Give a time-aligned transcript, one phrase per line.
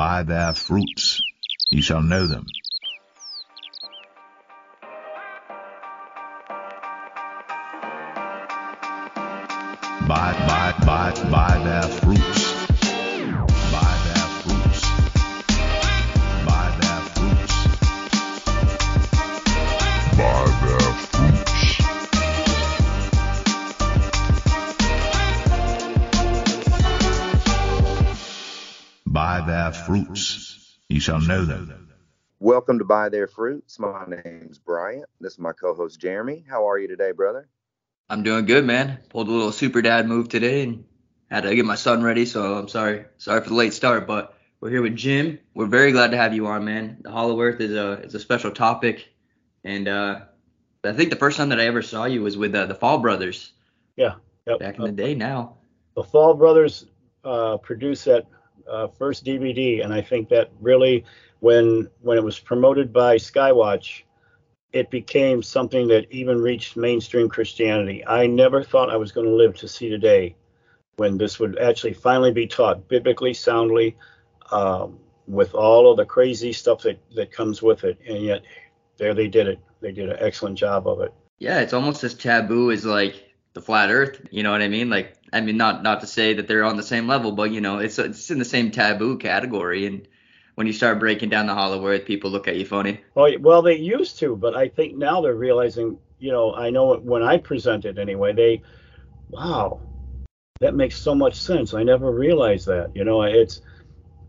[0.00, 1.20] By their fruits
[1.70, 2.46] ye shall know them.
[10.08, 11.39] By, by, by, by
[31.00, 31.88] fruits ye shall know them.
[32.40, 33.78] Welcome to By Their Fruits.
[33.78, 35.06] My name's Bryant.
[35.20, 36.44] This is my co-host Jeremy.
[36.48, 37.48] How are you today, brother?
[38.08, 38.98] I'm doing good, man.
[39.08, 40.84] Pulled a little super dad move today and
[41.30, 43.04] had to get my son ready, so I'm sorry.
[43.18, 45.38] Sorry for the late start, but we're here with Jim.
[45.54, 46.98] We're very glad to have you on, man.
[47.02, 49.08] The Hollow Earth is a is a special topic,
[49.64, 50.20] and uh,
[50.84, 52.98] I think the first time that I ever saw you was with uh, the Fall
[52.98, 53.52] Brothers
[53.96, 54.14] Yeah.
[54.46, 54.58] Yep.
[54.58, 55.14] back in the day.
[55.14, 55.56] Now,
[55.94, 56.86] The Fall Brothers
[57.24, 58.26] uh, produced that
[58.70, 61.04] uh, first DVD, and I think that really,
[61.40, 64.02] when when it was promoted by Skywatch,
[64.72, 68.06] it became something that even reached mainstream Christianity.
[68.06, 70.36] I never thought I was going to live to see today
[70.96, 73.96] when this would actually finally be taught biblically, soundly,
[74.50, 77.98] um, with all of the crazy stuff that that comes with it.
[78.06, 78.42] And yet,
[78.96, 79.58] there they did it.
[79.80, 81.12] They did an excellent job of it.
[81.38, 84.20] yeah, it's almost as taboo as like the flat Earth.
[84.30, 84.90] You know what I mean?
[84.90, 87.60] Like, I mean, not not to say that they're on the same level, but you
[87.60, 89.86] know, it's it's in the same taboo category.
[89.86, 90.06] And
[90.56, 93.00] when you start breaking down the Hollow Earth, people look at you funny.
[93.14, 95.98] Well, well, they used to, but I think now they're realizing.
[96.18, 98.60] You know, I know when I presented anyway, they,
[99.30, 99.80] wow,
[100.60, 101.72] that makes so much sense.
[101.72, 102.94] I never realized that.
[102.94, 103.62] You know, it's,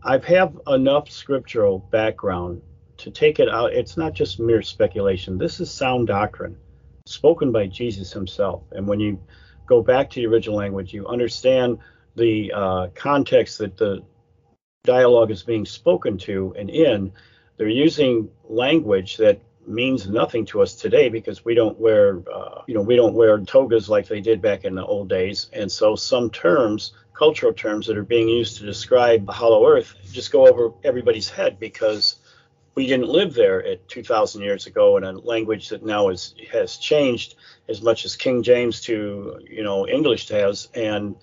[0.02, 2.62] I've have enough scriptural background
[2.96, 3.74] to take it out.
[3.74, 5.36] It's not just mere speculation.
[5.36, 6.56] This is sound doctrine,
[7.04, 8.62] spoken by Jesus Himself.
[8.72, 9.20] And when you
[9.66, 11.78] go back to the original language, you understand
[12.16, 14.02] the uh, context that the
[14.84, 17.12] dialogue is being spoken to and in.
[17.56, 22.74] They're using language that means nothing to us today because we don't wear uh, you
[22.74, 25.48] know we don't wear togas like they did back in the old days.
[25.52, 30.32] And so some terms cultural terms that are being used to describe hollow earth just
[30.32, 32.16] go over everybody's head because
[32.74, 36.76] we didn't live there at 2000 years ago in a language that now is has
[36.76, 37.36] changed
[37.68, 41.16] as much as king james to you know english has and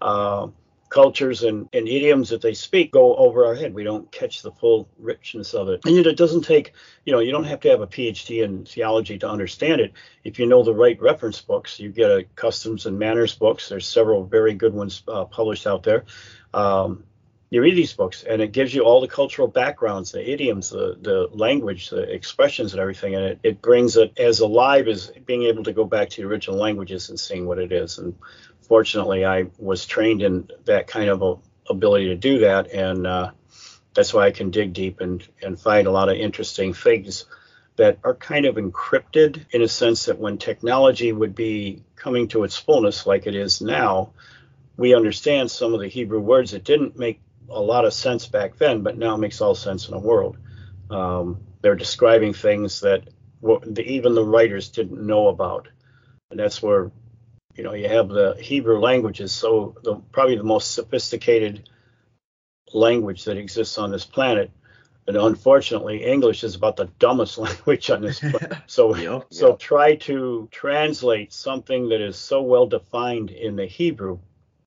[0.00, 0.46] uh,
[0.94, 3.74] cultures and, and idioms that they speak go over our head.
[3.74, 5.80] We don't catch the full richness of it.
[5.84, 6.72] And it doesn't take,
[7.04, 9.92] you know, you don't have to have a PhD in theology to understand it.
[10.22, 13.68] If you know the right reference books, you get a customs and manners books.
[13.68, 16.04] There's several very good ones uh, published out there.
[16.52, 17.02] Um,
[17.54, 20.98] you read these books and it gives you all the cultural backgrounds, the idioms, the,
[21.00, 23.14] the language, the expressions and everything.
[23.14, 26.26] And it, it brings it as alive as being able to go back to the
[26.26, 27.98] original languages and seeing what it is.
[27.98, 28.16] And
[28.62, 31.36] fortunately, I was trained in that kind of a,
[31.70, 33.30] ability to do that, and uh,
[33.94, 37.24] that's why I can dig deep and and find a lot of interesting things
[37.76, 42.44] that are kind of encrypted in a sense that when technology would be coming to
[42.44, 44.10] its fullness, like it is now,
[44.76, 48.56] we understand some of the Hebrew words that didn't make a lot of sense back
[48.56, 50.36] then, but now makes all sense in the world.
[50.90, 53.08] Um, they're describing things that
[53.42, 55.68] w- the, even the writers didn't know about,
[56.30, 56.90] and that's where
[57.56, 61.68] you know you have the hebrew language is so the, probably the most sophisticated
[62.72, 64.50] language that exists on this planet
[65.06, 69.26] and unfortunately english is about the dumbest language on this planet so Yep.
[69.30, 69.58] so Yep.
[69.60, 74.18] try to translate something that is so well defined in the hebrew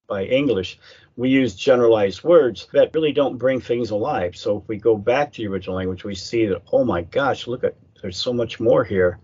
[0.08, 0.80] by english
[1.18, 5.34] we use generalized words that really don't bring things alive so if we go back
[5.34, 8.60] to the original language we see that oh my gosh look at there's so much
[8.60, 9.20] more here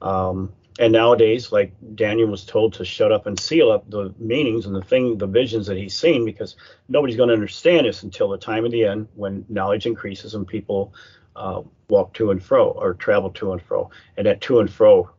[0.00, 4.66] um, and nowadays, like Daniel was told to shut up and seal up the meanings
[4.66, 6.56] and the thing, the visions that he's seen, because
[6.88, 10.46] nobody's going to understand this until the time of the end when knowledge increases and
[10.46, 10.92] people
[11.36, 13.90] uh, walk to and fro or travel to and fro.
[14.16, 15.10] And that to and fro,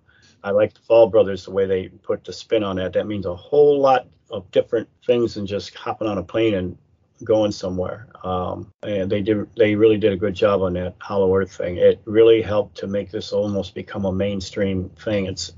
[0.43, 2.91] I like the Fall Brothers the way they put the spin on that.
[2.91, 6.77] That means a whole lot of different things than just hopping on a plane and
[7.23, 8.07] going somewhere.
[8.23, 11.77] Um, and they did they really did a good job on that Hollow Earth thing.
[11.77, 15.27] It really helped to make this almost become a mainstream thing.
[15.27, 15.53] It's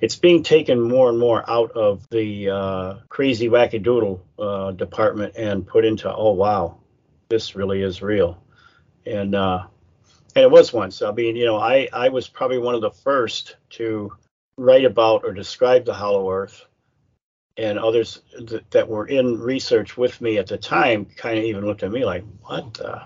[0.00, 5.66] it's being taken more and more out of the uh, crazy wackadoodle uh, department and
[5.66, 6.78] put into oh wow,
[7.28, 8.42] this really is real.
[9.04, 9.66] And uh,
[10.34, 11.02] and it was once.
[11.02, 14.12] I mean, you know, I I was probably one of the first to
[14.56, 16.66] write about or describe the Hollow Earth
[17.56, 21.66] and others th- that were in research with me at the time kind of even
[21.66, 22.74] looked at me like, "What?
[22.74, 23.02] The?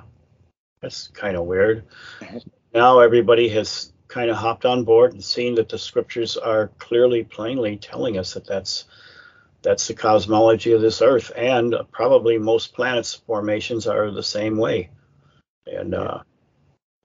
[0.81, 1.85] That's kind of weird."
[2.73, 7.25] Now everybody has kind of hopped on board and seen that the scriptures are clearly,
[7.25, 8.85] plainly telling us that that's
[9.63, 14.91] that's the cosmology of this Earth, and probably most planets' formations are the same way.
[15.67, 16.23] And uh,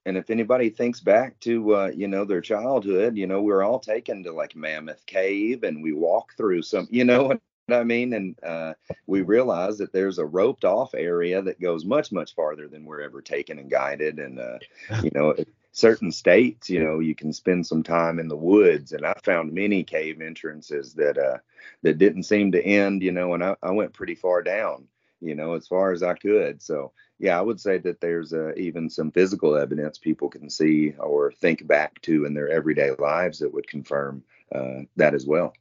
[0.06, 3.80] and if anybody thinks back to uh, you know their childhood, you know we're all
[3.80, 7.40] taken to like Mammoth Cave and we walk through some, you know what
[7.70, 8.74] I mean, and uh,
[9.06, 13.02] we realize that there's a roped off area that goes much much farther than we're
[13.02, 14.58] ever taken and guided, and uh,
[15.02, 15.34] you know
[15.72, 19.52] certain states, you know, you can spend some time in the woods, and I found
[19.52, 21.38] many cave entrances that uh,
[21.82, 24.86] that didn't seem to end, you know, and I, I went pretty far down,
[25.20, 28.52] you know, as far as I could, so yeah, I would say that there's uh,
[28.56, 33.38] even some physical evidence people can see or think back to in their everyday lives
[33.38, 35.54] that would confirm uh, that as well.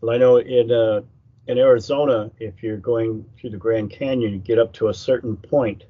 [0.00, 1.00] Well, I know in uh,
[1.48, 5.36] in Arizona, if you're going through the Grand Canyon, you get up to a certain
[5.36, 5.82] point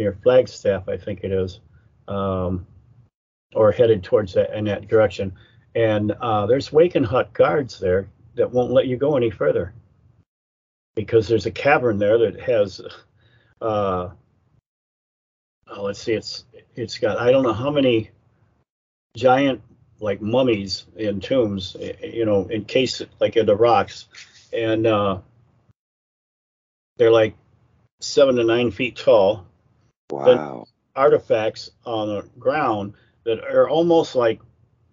[0.00, 1.60] near Flagstaff, I think it is,
[2.08, 2.66] um,
[3.54, 5.32] or headed towards that in that direction,
[5.76, 9.74] and uh, there's Wackenhut Hut guards there that won't let you go any further
[10.96, 12.80] because there's a cavern there that has
[13.60, 14.10] uh,
[15.68, 16.44] oh, let's see, it's
[16.76, 18.10] it's got I don't know how many
[19.16, 19.62] giant
[20.00, 24.06] like mummies in tombs, you know, encased like in the rocks,
[24.52, 25.18] and uh,
[26.96, 27.36] they're like
[28.00, 29.46] seven to nine feet tall.
[30.10, 30.64] Wow.
[30.96, 32.94] artifacts on the ground
[33.24, 34.40] that are almost like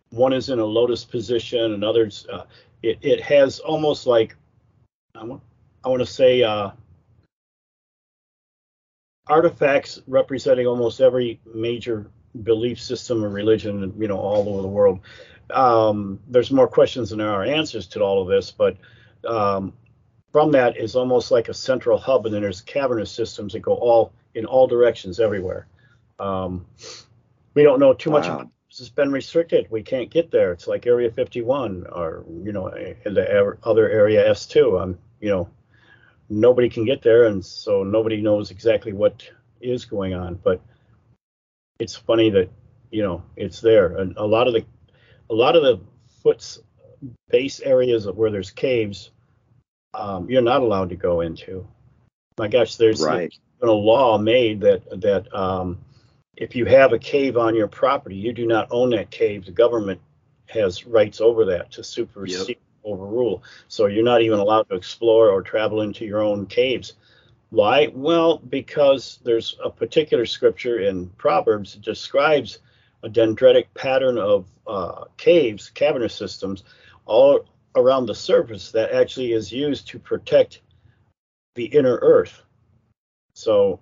[0.10, 2.28] one is in a lotus position and others.
[2.32, 2.44] Uh,
[2.84, 4.36] it it has almost like
[5.16, 5.42] I want
[5.84, 6.72] I want to say uh,
[9.28, 12.08] artifacts representing almost every major
[12.44, 15.00] belief system or religion, you know, all over the world.
[15.52, 18.78] Um, there's more questions than there are answers to all of this, but
[19.26, 19.74] um,
[20.32, 23.74] from that is almost like a central hub, and then there's cavernous systems that go
[23.74, 25.68] all in all directions everywhere.
[26.20, 26.66] Um,
[27.54, 28.28] we don't know too much.
[28.28, 28.50] Wow.
[28.70, 29.68] This has been restricted.
[29.70, 30.52] We can't get there.
[30.52, 34.82] It's like Area 51 or you know the other area S2.
[34.82, 35.50] Um, you know,
[36.30, 39.30] nobody can get there, and so nobody knows exactly what
[39.62, 40.36] is going on.
[40.36, 40.62] But
[41.80, 42.50] it's funny that
[42.92, 44.66] you know it's there, and a lot of the
[45.30, 45.80] a lot of the
[46.24, 46.60] foot's
[47.30, 49.12] base areas where there's caves,
[49.94, 51.68] um, you're not allowed to go into.
[52.38, 53.34] My gosh, there's right.
[53.60, 55.80] been a law made that that um,
[56.38, 59.46] if you have a cave on your property, you do not own that cave.
[59.46, 60.02] The government
[60.48, 63.44] has rights over that to supersede yep overrule.
[63.68, 66.94] So you're not even allowed to explore or travel into your own caves.
[67.50, 67.92] Why?
[67.94, 72.60] Well, because there's a particular scripture in Proverbs that describes
[73.04, 76.64] a dendritic pattern of uh, caves, cavernous systems,
[77.06, 77.46] all
[77.76, 80.62] around the surface that actually is used to protect
[81.56, 82.42] the inner earth.
[83.36, 83.80] So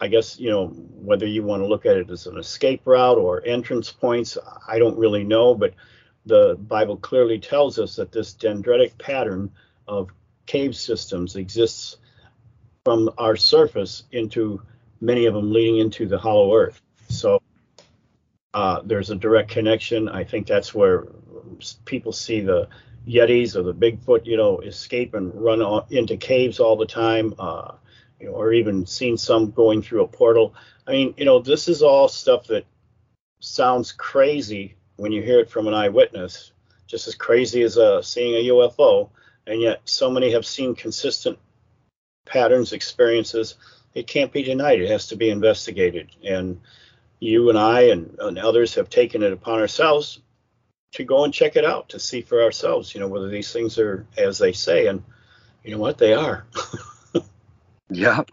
[0.00, 3.18] I guess, you know, whether you want to look at it as an escape route
[3.18, 5.74] or entrance points, I don't really know, but
[6.30, 9.50] the Bible clearly tells us that this dendritic pattern
[9.88, 10.10] of
[10.46, 11.96] cave systems exists
[12.84, 14.62] from our surface into
[15.00, 16.80] many of them leading into the hollow earth.
[17.08, 17.42] So
[18.54, 20.08] uh, there's a direct connection.
[20.08, 21.08] I think that's where
[21.84, 22.68] people see the
[23.06, 25.60] Yetis or the Bigfoot, you know, escape and run
[25.90, 27.72] into caves all the time, uh,
[28.20, 30.54] you know, or even seen some going through a portal.
[30.86, 32.66] I mean, you know, this is all stuff that
[33.40, 36.52] sounds crazy when you hear it from an eyewitness,
[36.86, 39.08] just as crazy as uh, seeing a UFO,
[39.46, 41.38] and yet so many have seen consistent
[42.26, 43.54] patterns, experiences.
[43.94, 44.78] It can't be denied.
[44.78, 46.10] It has to be investigated.
[46.22, 46.60] And
[47.18, 50.20] you and I and, and others have taken it upon ourselves
[50.92, 53.78] to go and check it out to see for ourselves, you know, whether these things
[53.78, 54.86] are as they say.
[54.86, 55.02] And
[55.64, 55.96] you know what?
[55.96, 56.44] They are.
[57.90, 58.24] yeah.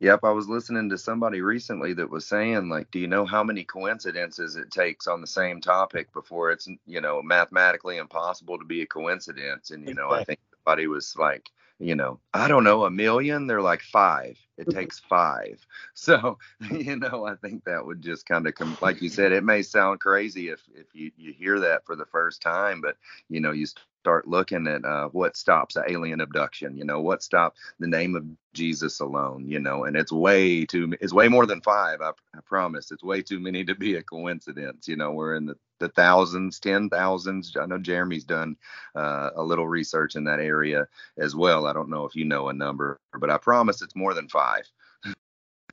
[0.00, 3.42] Yep, I was listening to somebody recently that was saying like, do you know how
[3.42, 8.64] many coincidences it takes on the same topic before it's you know mathematically impossible to
[8.64, 9.72] be a coincidence?
[9.72, 11.50] And you know, I think somebody was like,
[11.80, 13.48] you know, I don't know, a million.
[13.48, 14.38] They're like five.
[14.56, 14.78] It mm-hmm.
[14.78, 15.64] takes five.
[15.94, 16.38] So
[16.70, 19.62] you know, I think that would just kind of come, like you said, it may
[19.62, 22.96] sound crazy if if you you hear that for the first time, but
[23.28, 23.66] you know, you
[24.00, 26.76] start looking at uh, what stops an alien abduction.
[26.76, 28.24] You know, what stops the name of
[28.54, 29.48] Jesus alone.
[29.48, 30.94] You know, and it's way too.
[31.00, 32.00] It's way more than five.
[32.00, 32.90] I, I promise.
[32.90, 34.88] It's way too many to be a coincidence.
[34.88, 37.56] You know, we're in the the thousands, ten thousands.
[37.60, 38.56] I know Jeremy's done
[38.94, 40.88] uh, a little research in that area
[41.18, 41.66] as well.
[41.66, 44.64] I don't know if you know a number, but I promise it's more than five.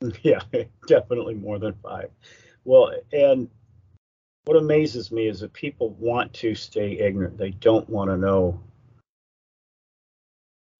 [0.22, 0.40] yeah,
[0.86, 2.10] definitely more than five.
[2.64, 3.48] Well, and
[4.46, 7.36] what amazes me is that people want to stay ignorant.
[7.36, 8.60] They don't want to know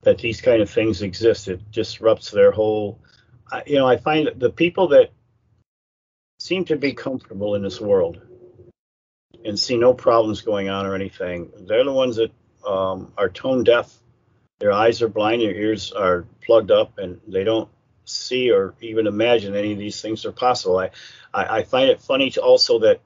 [0.03, 1.49] that these kind of things exist.
[1.49, 3.01] It disrupts their whole.
[3.67, 5.11] You know, I find the people that
[6.39, 8.21] seem to be comfortable in this world
[9.45, 12.33] and see no problems going on or anything, they're the ones that
[12.67, 13.93] um, are tone deaf.
[14.59, 17.69] Their eyes are blind, their ears are plugged up, and they don't
[18.05, 20.79] see or even imagine any of these things are possible.
[20.79, 20.91] I,
[21.35, 23.01] I, I find it funny also that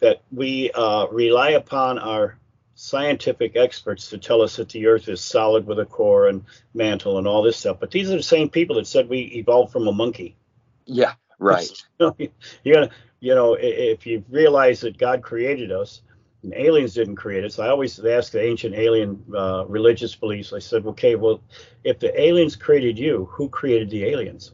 [0.00, 2.38] that we uh, rely upon our
[2.74, 7.18] scientific experts to tell us that the Earth is solid with a core and mantle
[7.18, 7.78] and all this stuff.
[7.80, 10.36] But these are the same people that said we evolved from a monkey.
[10.84, 11.68] Yeah, right.
[12.18, 12.30] you
[12.66, 16.02] gotta, you know, if you realize that God created us
[16.42, 20.52] and aliens didn't create us, I always ask the ancient alien uh, religious beliefs.
[20.52, 21.40] I said, okay, well,
[21.82, 24.52] if the aliens created you, who created the aliens?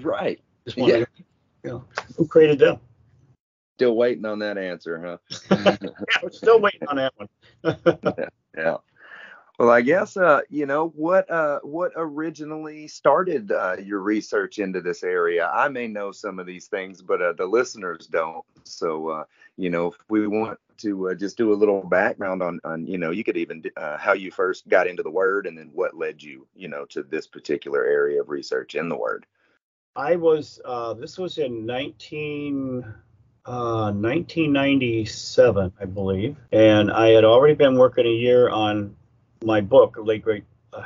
[0.00, 0.40] Right.
[0.76, 0.86] Yeah.
[0.86, 1.06] you
[1.64, 1.84] know,
[2.16, 2.78] who created them?
[3.76, 5.36] Still waiting on that answer, huh?
[5.50, 5.76] yeah,
[6.22, 7.28] we're still waiting on that one.
[8.18, 8.76] yeah, yeah.
[9.58, 14.80] Well, I guess uh, you know what uh, what originally started uh, your research into
[14.80, 15.50] this area.
[15.52, 18.46] I may know some of these things, but uh, the listeners don't.
[18.64, 19.24] So uh,
[19.58, 22.96] you know, if we want to uh, just do a little background on on you
[22.96, 23.62] know, you could even
[23.98, 27.02] how you first got into the word, and then what led you you know to
[27.02, 29.26] this particular area of research in the word.
[29.96, 30.60] I was
[30.98, 32.94] this was in 19-
[33.46, 38.96] 1997, uh, I believe, and I had already been working a year on
[39.44, 40.44] my book, Late Great.
[40.72, 40.84] Uh,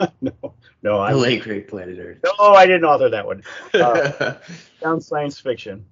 [0.20, 1.12] no, no, I.
[1.12, 2.18] Late Great Planet Earth.
[2.24, 3.42] No, I didn't author that one.
[3.72, 4.34] Uh,
[4.80, 5.84] down science fiction,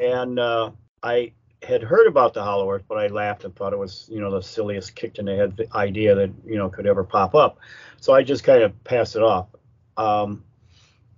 [0.00, 0.70] and uh,
[1.02, 1.32] I
[1.62, 4.30] had heard about the Hollow Earth, but I laughed and thought it was, you know,
[4.30, 7.58] the silliest kicked in the head idea that you know could ever pop up.
[8.00, 9.48] So I just kind of passed it off.
[9.96, 10.44] Um,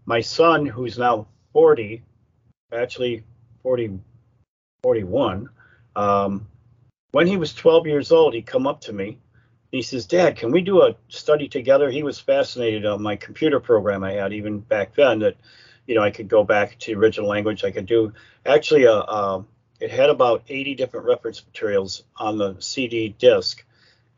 [0.06, 2.02] my son, who's now 40,
[2.72, 3.22] actually
[3.62, 3.98] 40,
[4.82, 5.48] 41.
[5.96, 6.46] Um,
[7.12, 9.18] when he was 12 years old, he come up to me.
[9.72, 13.60] He says, "Dad, can we do a study together?" He was fascinated on my computer
[13.60, 15.20] program I had even back then.
[15.20, 15.36] That
[15.86, 17.62] you know I could go back to original language.
[17.64, 18.12] I could do
[18.44, 19.44] actually a, a
[19.80, 23.64] it had about 80 different reference materials on the CD disc,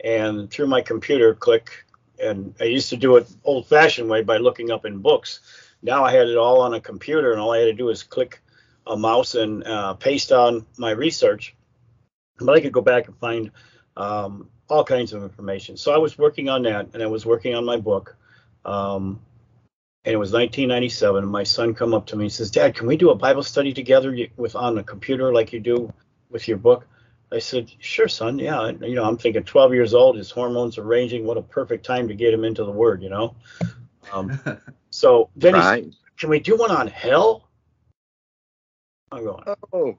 [0.02, 1.84] and through my computer, click.
[2.18, 5.40] And I used to do it old-fashioned way by looking up in books.
[5.82, 8.02] Now I had it all on a computer, and all I had to do is
[8.02, 8.40] click
[8.86, 11.54] a mouse and uh, paste on my research,
[12.38, 13.50] but I could go back and find
[13.96, 15.76] um, all kinds of information.
[15.76, 18.16] So I was working on that, and I was working on my book.
[18.64, 19.20] Um,
[20.04, 21.24] and it was 1997.
[21.26, 23.72] My son come up to me and says, "Dad, can we do a Bible study
[23.72, 25.92] together with on the computer like you do
[26.30, 26.86] with your book?"
[27.30, 28.38] I said, "Sure, son.
[28.38, 31.24] Yeah." You know, I'm thinking 12 years old, his hormones are ranging.
[31.24, 33.36] What a perfect time to get him into the Word, you know.
[34.12, 34.40] Um,
[34.90, 35.84] so then right.
[35.84, 37.48] he said, "Can we do one on hell?"
[39.12, 39.44] Oh, I'm going.
[39.72, 39.98] Oh,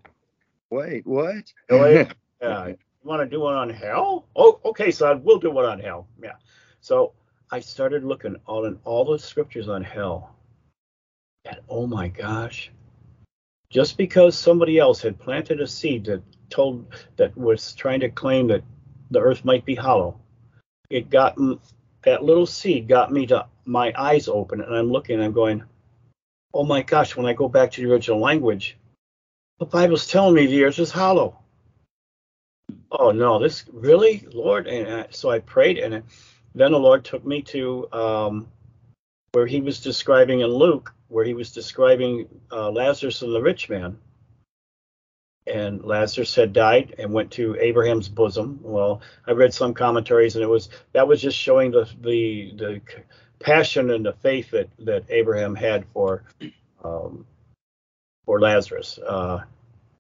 [0.72, 1.54] wait, what?
[1.70, 4.26] yeah, you want to do one on hell?
[4.36, 6.08] Oh, okay, son, we'll do one on hell.
[6.22, 6.34] Yeah.
[6.82, 7.14] So
[7.52, 10.36] I started looking all in all the scriptures on hell,
[11.46, 12.72] and oh my gosh,
[13.70, 18.48] just because somebody else had planted a seed that told that was trying to claim
[18.48, 18.64] that
[19.12, 20.20] the earth might be hollow,
[20.90, 21.38] it got
[22.04, 25.64] that little seed got me to my eyes open, and I'm looking, I'm going,
[26.54, 28.78] oh my gosh, when I go back to the original language,
[29.60, 31.40] the Bible's telling me the earth is hollow.
[32.92, 34.68] Oh no, this really, Lord?
[34.68, 36.04] And so I prayed, and
[36.56, 38.48] then the Lord took me to um,
[39.32, 43.70] where He was describing in Luke, where He was describing uh, Lazarus and the rich
[43.70, 43.98] man.
[45.46, 48.60] And Lazarus had died and went to Abraham's bosom.
[48.62, 52.82] Well, I read some commentaries, and it was that was just showing the the the
[53.40, 56.24] passion and the faith that that Abraham had for
[56.84, 57.26] um,
[58.26, 58.98] for Lazarus.
[59.00, 59.44] Uh,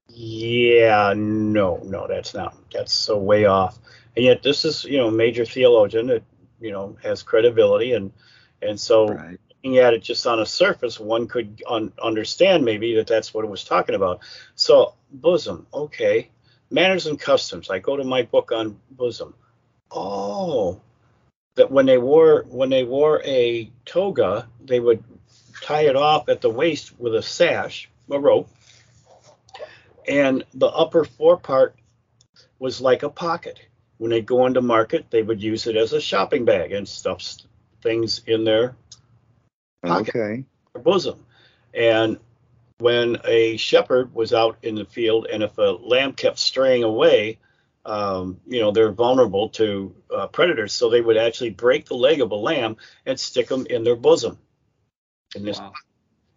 [0.07, 2.55] yeah, no, no, that's not.
[2.71, 3.79] That's so way off.
[4.15, 6.23] And yet, this is you know major theologian that
[6.59, 8.11] you know has credibility, and
[8.61, 9.39] and so right.
[9.49, 13.43] looking at it just on a surface, one could un- understand maybe that that's what
[13.43, 14.19] it was talking about.
[14.55, 16.29] So bosom, okay,
[16.69, 17.69] manners and customs.
[17.69, 19.33] I go to my book on bosom.
[19.89, 20.81] Oh,
[21.55, 25.03] that when they wore when they wore a toga, they would
[25.61, 28.49] tie it off at the waist with a sash a rope,
[30.07, 31.75] and the upper forepart
[32.59, 33.59] was like a pocket.
[33.97, 37.23] When they go into market, they would use it as a shopping bag and stuff
[37.81, 38.75] things in their
[39.85, 40.45] pocket, okay.
[40.73, 41.25] or bosom.
[41.73, 42.17] And
[42.79, 47.39] when a shepherd was out in the field, and if a lamb kept straying away,
[47.85, 52.21] um, you know they're vulnerable to uh, predators, so they would actually break the leg
[52.21, 54.37] of a lamb and stick them in their bosom.
[55.35, 55.73] In this wow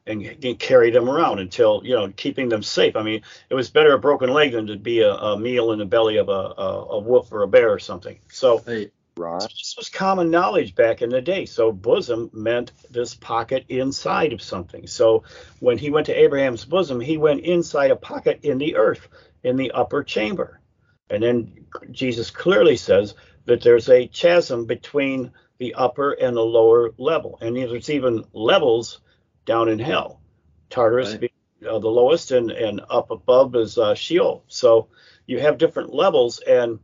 [0.07, 2.97] and, carry them around until you know keeping them safe.
[2.97, 5.79] I mean, it was better a broken leg than to be a, a meal in
[5.79, 8.19] the belly of a, a, a, wolf or a bear or something.
[8.29, 9.41] So hey, right.
[9.41, 11.45] this was common knowledge back in the day.
[11.45, 14.87] So bosom meant this pocket inside of something.
[14.87, 15.25] So
[15.61, 19.09] when he went to Abraham's bosom, he went inside a pocket in the earth
[19.43, 20.61] in the upper chamber.
[21.11, 26.91] And then Jesus clearly says that there's a chasm between the upper and the lower
[26.99, 27.39] level.
[27.41, 29.01] And there's even levels
[29.47, 30.21] down in hell.
[30.69, 31.21] Tartarus Right.
[31.21, 34.45] being uh, the lowest, and and up above is uh, Sheol.
[34.49, 34.89] So
[35.27, 36.79] you have different levels, and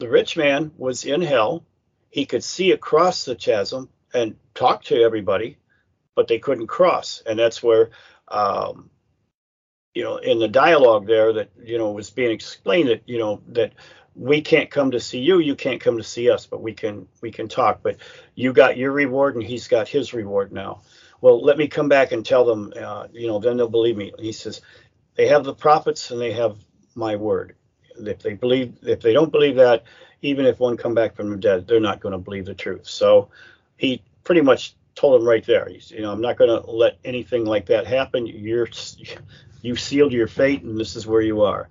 [0.00, 1.64] the rich man was in hell.
[2.10, 5.58] He could see across the chasm and talk to everybody,
[6.16, 7.90] but they couldn't cross, and that's where.
[8.26, 8.90] Um,
[9.94, 13.40] you know, in the dialogue there that, you know, was being explained that, you know,
[13.48, 13.74] that
[14.16, 17.06] we can't come to see you, you can't come to see us, but we can
[17.20, 17.80] we can talk.
[17.82, 17.98] But
[18.34, 20.82] you got your reward and he's got his reward now.
[21.20, 24.12] Well, let me come back and tell them, uh, you know, then they'll believe me.
[24.18, 24.60] He says,
[25.14, 26.56] they have the prophets and they have
[26.94, 27.54] my word.
[27.98, 29.84] If they believe, if they don't believe that,
[30.22, 32.86] even if one come back from the dead, they're not going to believe the truth.
[32.86, 33.28] So
[33.76, 36.98] he pretty much told them right there, he's, you know, I'm not going to let
[37.04, 38.26] anything like that happen.
[38.26, 38.68] You're
[39.62, 41.68] you sealed your fate, and this is where you are.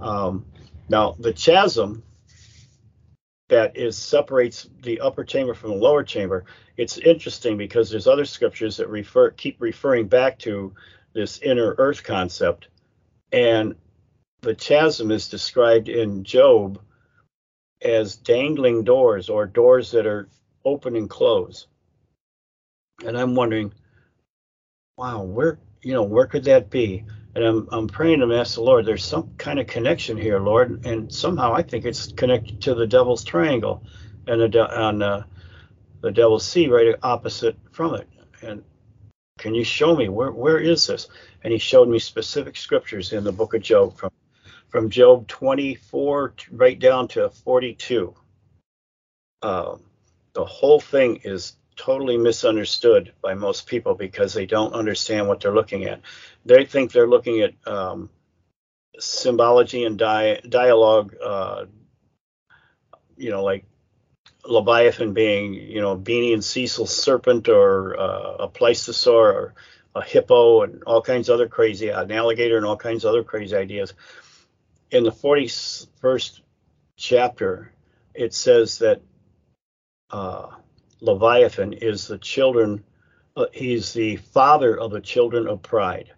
[0.00, 0.44] Um,
[0.88, 2.02] now, the chasm
[3.48, 6.44] that is separates the upper chamber from the lower chamber.
[6.76, 10.74] It's interesting because there's other scriptures that refer keep referring back to
[11.12, 12.68] this inner earth concept,
[13.32, 13.74] and
[14.42, 16.80] the chasm is described in Job
[17.82, 20.28] as dangling doors or doors that are
[20.64, 21.68] open and close.
[23.04, 23.72] And I'm wondering,
[24.96, 27.04] wow, where you know where could that be?
[27.36, 30.86] And I'm I'm praying to ask the Lord, there's some kind of connection here, Lord,
[30.86, 33.82] and somehow I think it's connected to the Devil's Triangle,
[34.26, 35.24] and the on uh,
[36.00, 38.08] the Devil's Sea right opposite from it.
[38.40, 38.64] And
[39.38, 41.08] can you show me where where is this?
[41.44, 44.12] And he showed me specific scriptures in the Book of Job from
[44.70, 48.14] from Job 24 right down to 42.
[49.42, 49.82] Um,
[50.32, 55.54] the whole thing is totally misunderstood by most people because they don't understand what they're
[55.54, 56.00] looking at.
[56.44, 58.10] They think they're looking at um,
[58.98, 61.66] symbology and di- dialogue, uh,
[63.16, 63.64] you know, like
[64.44, 69.54] Leviathan being, you know, Beany and Cecil serpent or uh, a plesiosaur or
[69.94, 73.24] a hippo and all kinds of other crazy, an alligator and all kinds of other
[73.24, 73.94] crazy ideas.
[74.90, 76.40] In the 41st
[76.96, 77.72] chapter,
[78.14, 79.02] it says that
[80.10, 80.48] uh,
[81.00, 82.82] Leviathan is the children,
[83.36, 86.12] uh, he's the father of the children of pride.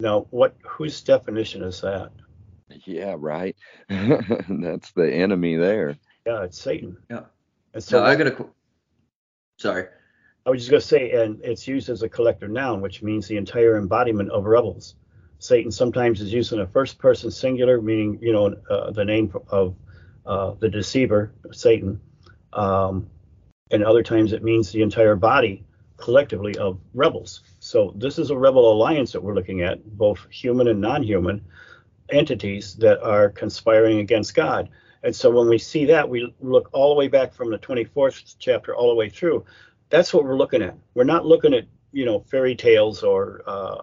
[0.00, 2.10] Now, what whose definition is that?
[2.86, 3.56] Yeah, right.
[3.88, 5.98] That's the enemy there.
[6.26, 6.96] Yeah, it's Satan.
[7.10, 7.24] Yeah.
[7.74, 8.30] And so So I got a.
[8.30, 8.50] qu-
[9.58, 9.86] Sorry.
[10.46, 13.28] I was just going to say, and it's used as a collective noun, which means
[13.28, 14.94] the entire embodiment of rebels.
[15.38, 19.32] Satan sometimes is used in a first person singular, meaning, you know, uh, the name
[19.48, 19.74] of
[20.24, 22.00] uh, the deceiver, Satan.
[22.52, 23.08] Um,
[23.70, 25.64] and other times it means the entire body
[25.96, 27.42] collectively of rebels.
[27.60, 31.44] So this is a rebel alliance that we're looking at, both human and non human
[32.10, 34.68] entities that are conspiring against God.
[35.02, 38.36] And so when we see that, we look all the way back from the 24th
[38.38, 39.44] chapter all the way through.
[39.88, 40.76] That's what we're looking at.
[40.94, 43.82] We're not looking at, you know, fairy tales or uh,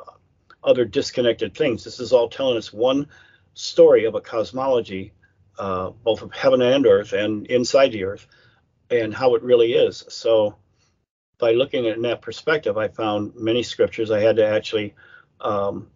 [0.64, 1.84] other disconnected things.
[1.84, 3.08] This is all telling us one
[3.56, 5.14] story of a cosmology,
[5.58, 8.28] uh, both of heaven and earth and inside the earth,
[8.90, 10.04] and how it really is.
[10.10, 10.56] So
[11.40, 14.12] by looking at it in that perspective, I found many scriptures.
[14.12, 14.96] I had to actually
[15.42, 15.88] um,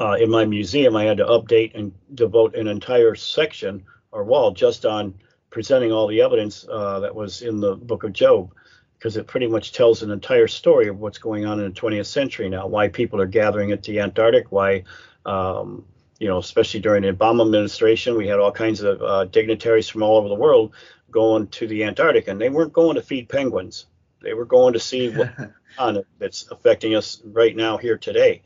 [0.00, 4.50] uh, in my museum, I had to update and devote an entire section or wall
[4.50, 5.14] just on
[5.50, 8.54] presenting all the evidence uh, that was in the book of Job,
[8.98, 12.06] because it pretty much tells an entire story of what's going on in the 20th
[12.06, 14.84] century now, why people are gathering at the Antarctic, why,
[15.26, 15.84] um,
[16.18, 20.02] you know, especially during the Obama administration, we had all kinds of uh, dignitaries from
[20.02, 20.72] all over the world
[21.12, 23.86] going to the Antarctic, and they weren't going to feed penguins.
[24.22, 25.32] They were going to see what
[25.78, 28.42] on that's affecting us right now here today.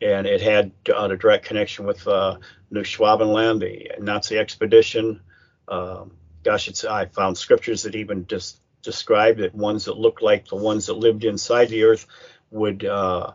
[0.00, 2.36] And it had uh, a direct connection with uh,
[2.70, 5.20] New Schwabenland, the Nazi expedition.
[5.68, 10.46] Um, gosh, it's I found scriptures that even just described that ones that looked like
[10.46, 12.06] the ones that lived inside the earth
[12.50, 13.32] would uh,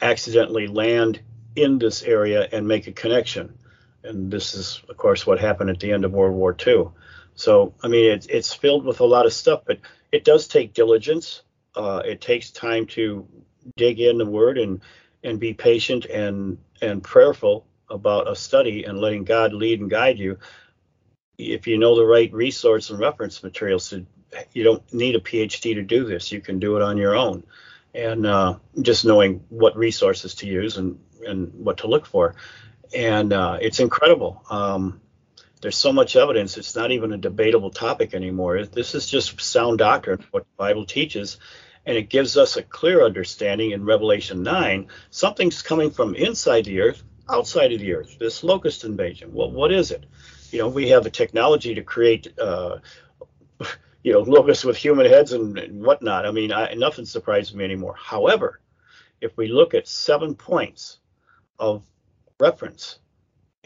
[0.00, 1.20] accidentally land
[1.56, 3.58] in this area and make a connection.
[4.04, 6.90] And this is, of course, what happened at the end of World War II.
[7.38, 9.78] So, I mean, it's it's filled with a lot of stuff, but
[10.10, 11.42] it does take diligence.
[11.72, 13.28] Uh, it takes time to
[13.76, 14.80] dig in the word and
[15.22, 20.18] and be patient and and prayerful about a study and letting God lead and guide
[20.18, 20.36] you.
[21.38, 24.04] If you know the right resource and reference materials, to,
[24.52, 26.32] you don't need a PhD to do this.
[26.32, 27.44] You can do it on your own,
[27.94, 32.34] and uh, just knowing what resources to use and and what to look for,
[32.92, 34.42] and uh, it's incredible.
[34.50, 35.00] Um,
[35.60, 38.64] there's so much evidence; it's not even a debatable topic anymore.
[38.64, 41.38] This is just sound doctrine, what the Bible teaches,
[41.86, 46.80] and it gives us a clear understanding in Revelation 9 something's coming from inside the
[46.80, 49.32] earth, outside of the earth, this locust invasion.
[49.32, 50.04] Well, what is it?
[50.50, 52.78] You know, we have the technology to create, uh,
[54.02, 56.26] you know, locusts with human heads and, and whatnot.
[56.26, 57.94] I mean, I, nothing surprises me anymore.
[57.98, 58.60] However,
[59.20, 60.98] if we look at seven points
[61.58, 61.82] of
[62.38, 62.98] reference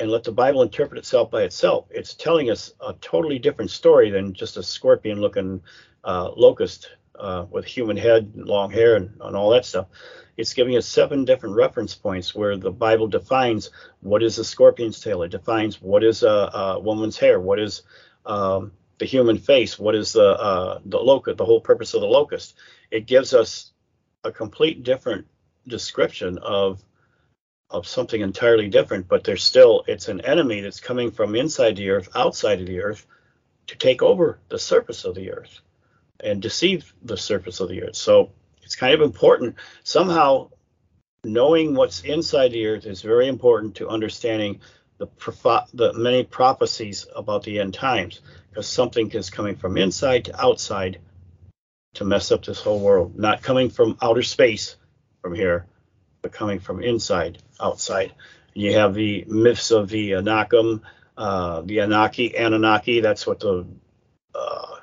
[0.02, 4.10] and let the Bible interpret itself by itself, it's telling us a totally different story
[4.10, 5.62] than just a scorpion looking
[6.02, 9.86] uh, locust uh, with human head and long hair and, and all that stuff.
[10.36, 14.98] It's giving us seven different reference points where the Bible defines what is a scorpion's
[14.98, 15.22] tail.
[15.22, 17.82] It defines what is a, a woman's hair, what is
[18.26, 22.08] um, the human face, what is the uh, the locust, the whole purpose of the
[22.08, 22.56] locust.
[22.90, 23.70] It gives us
[24.24, 25.28] a complete different
[25.68, 26.82] description of
[27.72, 31.90] of something entirely different, but there's still it's an enemy that's coming from inside the
[31.90, 33.06] earth, outside of the earth,
[33.66, 35.60] to take over the surface of the earth
[36.20, 37.96] and deceive the surface of the earth.
[37.96, 38.30] So
[38.62, 39.56] it's kind of important.
[39.82, 40.50] Somehow
[41.24, 44.60] knowing what's inside the earth is very important to understanding
[44.98, 45.08] the,
[45.74, 51.00] the many prophecies about the end times, because something is coming from inside to outside
[51.94, 54.76] to mess up this whole world, not coming from outer space
[55.20, 55.66] from here,
[56.22, 58.14] but coming from inside, outside.
[58.54, 60.82] You have the myths of the Anakim,
[61.16, 63.00] uh, the Anaki, Anunnaki.
[63.00, 63.66] That's what the,
[64.34, 64.76] uh,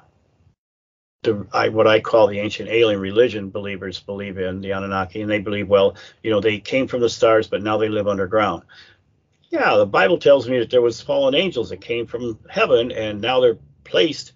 [1.23, 5.29] the I, what I call the ancient alien religion believers believe in the Anunnaki, and
[5.29, 8.63] they believe, well, you know, they came from the stars, but now they live underground.
[9.49, 13.21] Yeah, the Bible tells me that there was fallen angels that came from heaven, and
[13.21, 14.33] now they're placed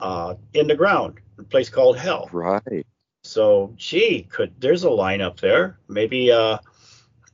[0.00, 2.28] uh, in the ground, a place called hell.
[2.32, 2.86] Right.
[3.30, 5.78] So, gee, could there's a line up there?
[5.86, 6.58] Maybe, uh,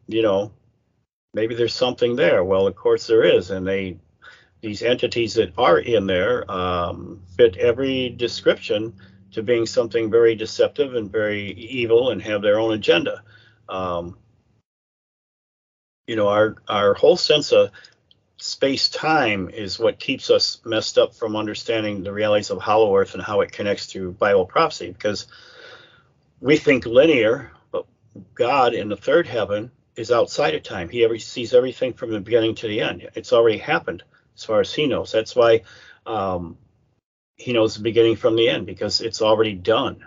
[0.06, 0.52] you know,
[1.32, 2.44] maybe there's something there.
[2.44, 3.96] Well, of course there is, and they
[4.60, 8.92] these entities that are in there um, fit every description
[9.32, 13.22] to being something very deceptive and very evil and have their own agenda.
[13.66, 14.18] Um,
[16.06, 17.70] you know, our our whole sense of
[18.36, 23.14] space time is what keeps us messed up from understanding the realities of Hollow Earth
[23.14, 25.26] and how it connects to Bible prophecy because
[26.40, 27.86] we think linear, but
[28.34, 30.88] God in the third heaven is outside of time.
[30.88, 33.08] He sees everything from the beginning to the end.
[33.14, 34.02] It's already happened
[34.36, 35.12] as far as he knows.
[35.12, 35.62] That's why
[36.04, 36.58] um,
[37.36, 40.06] he knows the beginning from the end because it's already done.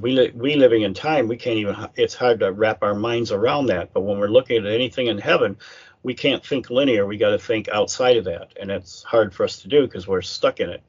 [0.00, 1.76] We li- we living in time, we can't even.
[1.94, 3.92] It's hard to wrap our minds around that.
[3.92, 5.56] But when we're looking at anything in heaven,
[6.02, 7.06] we can't think linear.
[7.06, 10.08] We got to think outside of that, and it's hard for us to do because
[10.08, 10.82] we're stuck in it.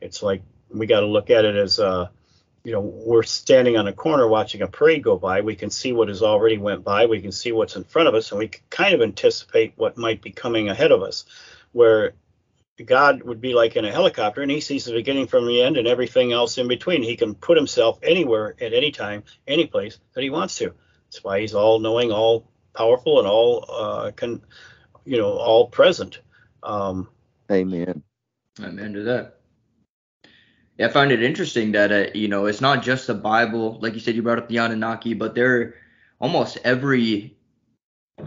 [0.00, 2.08] It's like we got to look at it as uh,
[2.66, 5.40] you know we're standing on a corner watching a parade go by.
[5.40, 7.06] We can see what has already went by.
[7.06, 9.96] We can see what's in front of us and we can kind of anticipate what
[9.96, 11.26] might be coming ahead of us
[11.70, 12.14] where
[12.84, 15.76] god would be like in a helicopter and he sees the beginning from the end
[15.76, 17.04] and everything else in between.
[17.04, 20.74] He can put himself anywhere at any time any place that he wants to.
[21.04, 24.42] That's why he's all knowing all powerful and all uh, can
[25.04, 26.18] you know all present
[26.64, 27.08] um,
[27.48, 28.02] amen.
[28.60, 29.36] Amen to that
[30.78, 34.00] I find it interesting that uh, you know it's not just the Bible, like you
[34.00, 35.74] said, you brought up the Anunnaki, but there
[36.18, 37.36] almost every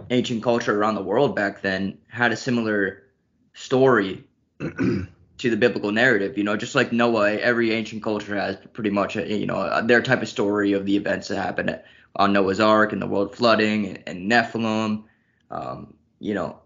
[0.10, 3.04] ancient culture around the world back then had a similar
[3.54, 4.24] story
[4.60, 6.38] to the biblical narrative.
[6.38, 10.02] You know, just like Noah, every ancient culture has pretty much a, you know their
[10.02, 11.80] type of story of the events that happened
[12.16, 15.04] on Noah's Ark and the world flooding and, and Nephilim.
[15.52, 16.60] Um, you know,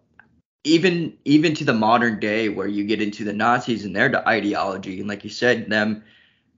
[0.63, 4.99] even even to the modern day where you get into the Nazis and their ideology
[4.99, 6.03] and like you said them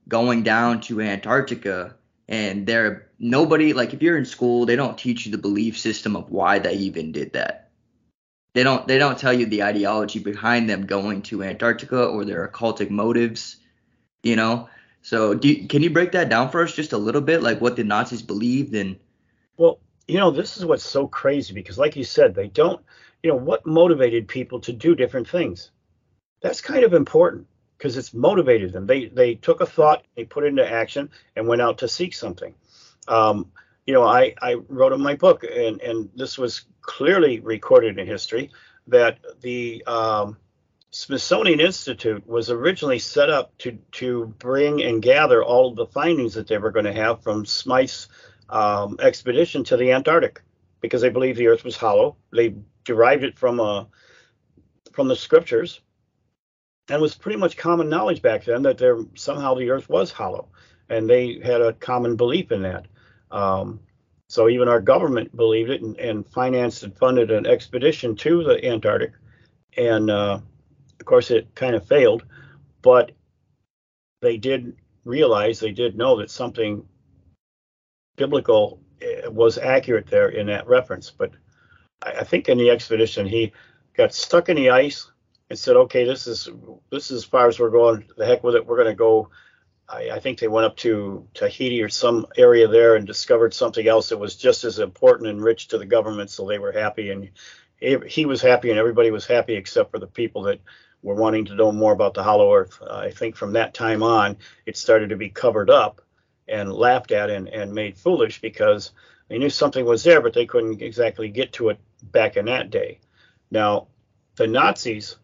[0.08, 1.96] going down to Antarctica
[2.28, 6.14] and they're nobody like if you're in school they don't teach you the belief system
[6.14, 7.70] of why they even did that.
[8.54, 12.46] They don't they don't tell you the ideology behind them going to Antarctica or their
[12.48, 13.56] occultic motives
[14.22, 14.68] you know?
[15.02, 17.76] So do, can you break that down for us just a little bit like what
[17.76, 18.96] the Nazis believed and
[19.56, 22.80] well you know this is what's so crazy because like you said they don't
[23.26, 25.72] you know, what motivated people to do different things?
[26.42, 28.86] That's kind of important because it's motivated them.
[28.86, 32.14] They they took a thought, they put it into action, and went out to seek
[32.14, 32.54] something.
[33.08, 33.50] Um,
[33.84, 38.06] you know, I, I wrote in my book, and, and this was clearly recorded in
[38.06, 38.52] history,
[38.86, 40.36] that the um,
[40.92, 46.34] Smithsonian Institute was originally set up to, to bring and gather all of the findings
[46.34, 48.06] that they were going to have from Smythe's
[48.50, 50.42] um, expedition to the Antarctic
[50.80, 52.16] because they believed the Earth was hollow.
[52.32, 52.54] They
[52.86, 53.84] derived it from uh,
[54.92, 55.80] from the scriptures,
[56.88, 60.48] and was pretty much common knowledge back then that there somehow the Earth was hollow,
[60.88, 62.86] and they had a common belief in that.
[63.30, 63.80] Um,
[64.28, 68.64] so even our government believed it and, and, financed and funded an expedition to the
[68.64, 69.12] Antarctic,
[69.76, 70.40] and uh,
[70.98, 72.24] of course it kind of failed,
[72.82, 73.12] but
[74.22, 76.84] they did realize they did know that something
[78.16, 81.32] biblical eh, was accurate there in that reference, but
[82.02, 83.52] I think in the expedition he
[83.96, 85.10] got stuck in the ice
[85.50, 86.48] and said, "Okay, this is
[86.90, 88.04] this is as far as we're going.
[88.16, 88.66] The heck with it.
[88.66, 89.30] We're going to go
[89.88, 93.86] I, I, think they went up to Tahiti or some area there and discovered something
[93.86, 96.30] else that was just as important and rich to the government.
[96.30, 97.30] So they were happy, and
[97.78, 100.60] he, was happy, and everybody was happy except for the people that
[101.02, 102.78] were wanting to know more about the Hollow Earth.
[102.80, 106.00] Uh, I think from that time on, it started to be covered up
[106.48, 108.92] and laughed at and, and made foolish because
[109.28, 111.78] they knew something was there, but they couldn't exactly get to it
[112.12, 113.00] back in that day.
[113.50, 113.88] Now,
[114.36, 115.16] the Nazis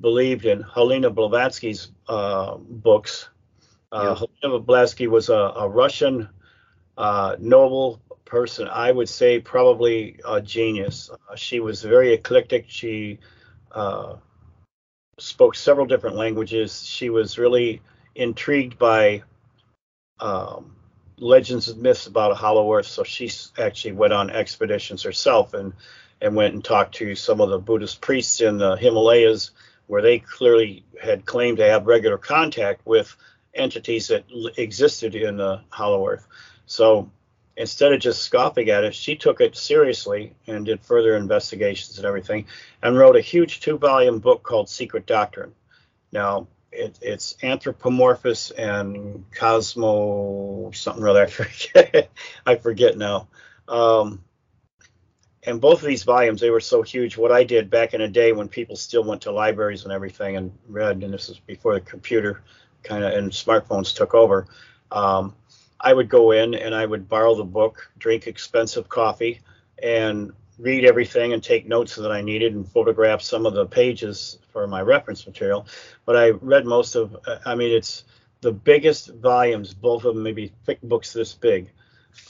[0.00, 3.28] believed in Helena Blavatsky's uh, books.
[3.90, 4.26] Uh, yeah.
[4.42, 6.28] Helena Blavatsky was a, a Russian
[6.96, 8.68] uh, noble person.
[8.68, 11.10] I would say probably a genius.
[11.10, 12.66] Uh, she was very eclectic.
[12.68, 13.18] She
[13.72, 14.16] uh,
[15.18, 16.84] spoke several different languages.
[16.84, 17.80] She was really
[18.14, 19.22] intrigued by
[20.20, 20.76] um,
[21.20, 22.86] legends and myths about a hollow earth.
[22.86, 25.72] So she actually went on expeditions herself and
[26.20, 29.52] and went and talked to some of the Buddhist priests in the Himalayas,
[29.86, 33.14] where they clearly had claimed to have regular contact with
[33.54, 34.24] entities that
[34.56, 36.26] existed in uh, the hollow earth.
[36.66, 37.10] So
[37.56, 42.06] instead of just scoffing at it, she took it seriously and did further investigations and
[42.06, 42.46] everything,
[42.82, 45.54] and wrote a huge two-volume book called Secret Doctrine.
[46.10, 51.22] Now, it, it's anthropomorphous and cosmo something or other.
[51.24, 52.10] I forget.
[52.46, 53.28] I forget now.
[53.66, 54.24] Um,
[55.42, 57.16] and both of these volumes, they were so huge.
[57.16, 60.36] What I did back in a day when people still went to libraries and everything
[60.36, 62.42] and read, and this is before the computer
[62.82, 64.46] kind of and smartphones took over.
[64.92, 65.34] Um,
[65.80, 69.40] I would go in and I would borrow the book, drink expensive coffee,
[69.82, 74.38] and read everything and take notes that I needed and photograph some of the pages
[74.52, 75.66] for my reference material.
[76.04, 77.16] But I read most of,
[77.46, 78.04] I mean, it's
[78.40, 81.70] the biggest volumes, both of them, maybe thick books this big,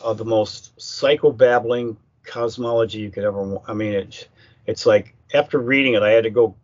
[0.01, 3.59] of the most psychobabbling cosmology you could ever.
[3.67, 4.29] I mean, it,
[4.67, 6.55] it's like after reading it, I had to go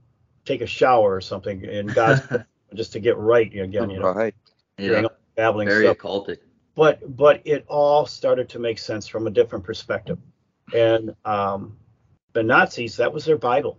[0.44, 2.22] take a shower or something in God's
[2.74, 3.90] just to get right again.
[3.90, 4.35] You know, right?
[4.79, 5.07] Yeah.
[5.37, 5.98] Babbling Very stuff.
[5.98, 6.38] occultic.
[6.74, 10.18] But but it all started to make sense from a different perspective.
[10.72, 11.77] And um,
[12.33, 13.79] the Nazis, that was their Bible.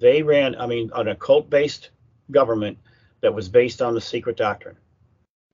[0.00, 1.90] They ran, I mean, an occult based
[2.30, 2.78] government
[3.20, 4.76] that was based on the secret doctrine.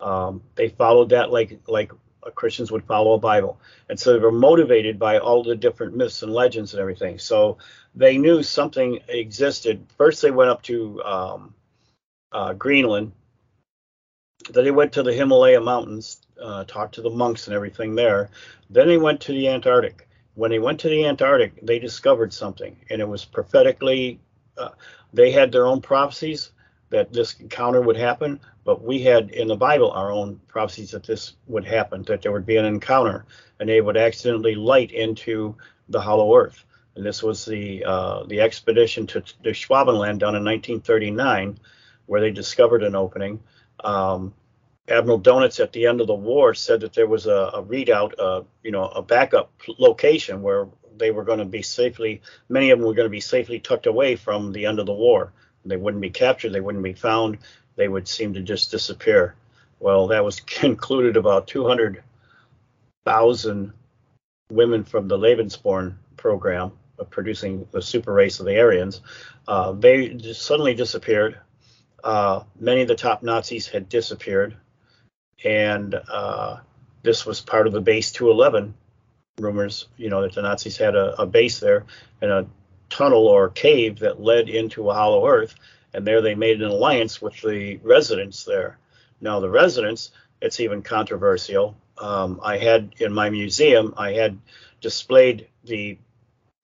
[0.00, 1.92] Um, they followed that like like
[2.34, 6.22] Christians would follow a Bible, and so they were motivated by all the different myths
[6.22, 7.18] and legends and everything.
[7.18, 7.58] So
[7.94, 9.86] they knew something existed.
[9.96, 11.54] First, they went up to um,
[12.32, 13.12] uh, Greenland.
[14.50, 18.30] Then they went to the Himalaya mountains, uh, talked to the monks and everything there.
[18.70, 20.08] Then they went to the Antarctic
[20.40, 24.18] when they went to the Antarctic, they discovered something, and it was prophetically.
[24.56, 24.70] Uh,
[25.12, 26.52] they had their own prophecies
[26.88, 31.02] that this encounter would happen, but we had in the Bible our own prophecies that
[31.02, 33.26] this would happen, that there would be an encounter,
[33.58, 35.54] and they would accidentally light into
[35.90, 36.64] the hollow earth.
[36.96, 41.58] And this was the uh, the expedition to, to Schwabenland done in 1939,
[42.06, 43.42] where they discovered an opening.
[43.84, 44.32] Um,
[44.90, 48.12] Admiral Donitz at the end of the war said that there was a, a readout,
[48.18, 52.78] uh, you know, a backup location where they were going to be safely, many of
[52.78, 55.32] them were going to be safely tucked away from the end of the war.
[55.64, 57.38] They wouldn't be captured, they wouldn't be found,
[57.76, 59.34] they would seem to just disappear.
[59.78, 63.72] Well, that was concluded about 200,000
[64.50, 69.00] women from the Lebensborn program of producing the super race of the Aryans.
[69.46, 71.38] Uh, they just suddenly disappeared.
[72.02, 74.56] Uh, many of the top Nazis had disappeared
[75.44, 76.58] and uh,
[77.02, 78.74] this was part of the base 211
[79.38, 79.88] rumors.
[79.96, 81.86] You know that the Nazis had a, a base there
[82.20, 82.46] and a
[82.88, 85.54] tunnel or cave that led into a hollow earth,
[85.94, 88.78] and there they made an alliance with the residents there.
[89.20, 91.76] Now the residents, it's even controversial.
[91.98, 94.38] Um, I had in my museum, I had
[94.80, 95.98] displayed the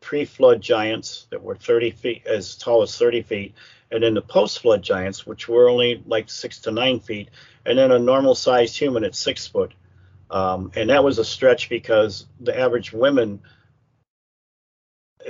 [0.00, 3.54] pre-flood giants that were 30 feet, as tall as 30 feet,
[3.90, 7.30] and then the post-flood giants, which were only like six to nine feet,
[7.64, 9.72] and then a normal-sized human at six foot.
[10.30, 13.40] Um, and that was a stretch because the average women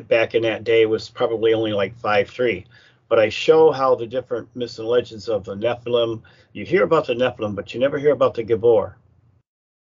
[0.09, 2.67] back in that day was probably only like five three.
[3.09, 6.23] But I show how the different myths and legends of the Nephilim.
[6.53, 8.95] You hear about the Nephilim, but you never hear about the Gibbor.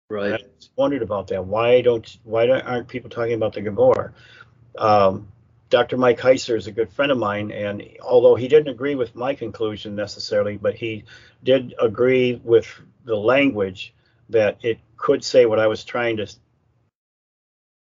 [0.09, 0.33] Right.
[0.33, 1.44] And I wondered about that.
[1.44, 4.12] Why don't why don't, aren't people talking about the Gibbor?
[4.78, 5.28] Um,
[5.70, 5.96] Dr.
[5.96, 9.35] Mike Heiser is a good friend of mine, and although he didn't agree with my
[9.35, 11.04] conclusion necessarily, but he
[11.44, 12.66] did agree with
[13.04, 13.94] the language
[14.28, 16.26] that it could say what I was trying to,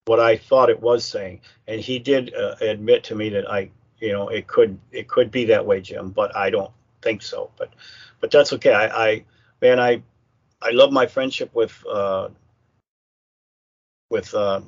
[0.05, 3.71] what I thought it was saying, and he did uh, admit to me that I,
[3.99, 6.71] you know, it could it could be that way, Jim, but I don't
[7.01, 7.51] think so.
[7.57, 7.73] But
[8.19, 8.73] but that's okay.
[8.73, 9.25] I, I
[9.61, 10.03] man, I
[10.61, 12.27] I love my friendship with uh,
[14.09, 14.33] with.
[14.33, 14.61] Uh,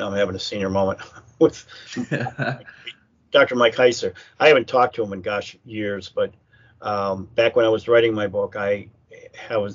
[0.00, 1.00] I'm having a senior moment.
[1.40, 1.66] with
[3.32, 3.56] Dr.
[3.56, 4.14] Mike Heiser.
[4.38, 6.32] I haven't talked to him in gosh years, but
[6.82, 8.88] um, back when I was writing my book, I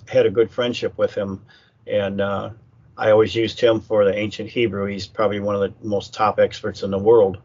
[0.08, 1.44] had a good friendship with him,
[1.88, 2.52] and uh,
[2.98, 4.86] I always used him for the ancient Hebrew.
[4.86, 7.40] He's probably one of the most top experts in the world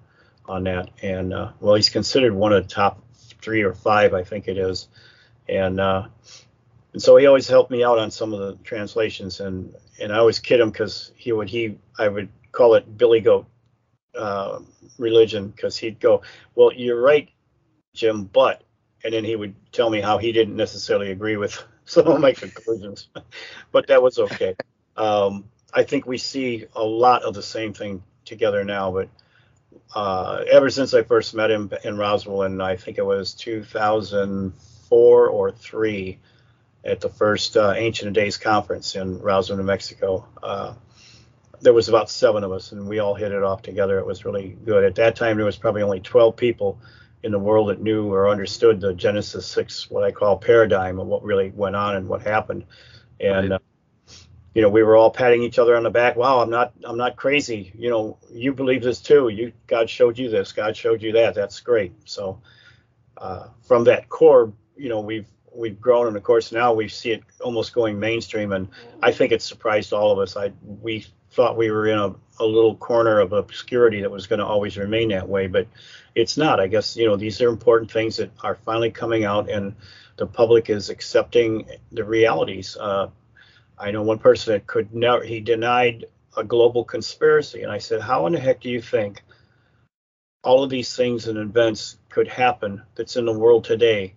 [0.47, 3.03] on that, and uh, well, he's considered one of the top
[3.43, 4.89] three or five, I think it is,
[5.49, 6.07] and uh,
[6.93, 10.19] and so he always helped me out on some of the translations, and and I
[10.19, 13.47] always kid him because he would he I would call it Billy Goat
[14.17, 14.61] uh,
[14.99, 16.23] religion because he'd go,
[16.55, 17.29] well, you're right,
[17.95, 18.63] Jim, but
[19.03, 22.33] and then he would tell me how he didn't necessarily agree with some of my
[22.33, 23.09] conclusions,
[23.73, 24.55] but that was okay.
[24.97, 29.09] Um, I think we see a lot of the same thing together now, but
[29.95, 35.29] uh, ever since I first met him in Roswell, and I think it was 2004
[35.29, 36.19] or three
[36.85, 40.27] at the first uh, Ancient Days conference in Roswell, New Mexico.
[40.43, 40.75] Uh,
[41.61, 43.99] there was about seven of us, and we all hit it off together.
[43.99, 44.85] It was really good.
[44.85, 46.79] At that time, there was probably only 12 people
[47.23, 51.07] in the world that knew or understood the Genesis 6, what I call paradigm of
[51.07, 52.65] what really went on and what happened.
[53.21, 53.57] And right.
[53.57, 54.15] uh,
[54.55, 56.17] you know, we were all patting each other on the back.
[56.17, 57.73] Wow, I'm not, I'm not crazy.
[57.77, 59.29] You know, you believe this too.
[59.29, 60.53] You, God showed you this.
[60.53, 61.35] God showed you that.
[61.35, 61.93] That's great.
[62.05, 62.41] So,
[63.19, 67.13] uh, from that core, you know, we've, we've grown, and of course now we see
[67.13, 68.69] it almost going mainstream, and
[69.03, 70.37] I think it surprised all of us.
[70.37, 74.41] I, we thought we were in a, a little corner of obscurity that was going
[74.41, 75.67] to always remain that way, but
[76.15, 76.61] it's not.
[76.61, 79.75] I guess you know these are important things that are finally coming out, and
[80.17, 82.77] the public is accepting the realities.
[82.79, 83.09] Uh,
[83.79, 86.05] I know one person that could never, he denied
[86.37, 87.63] a global conspiracy.
[87.63, 89.23] And I said, How in the heck do you think
[90.43, 94.15] all of these things and events could happen that's in the world today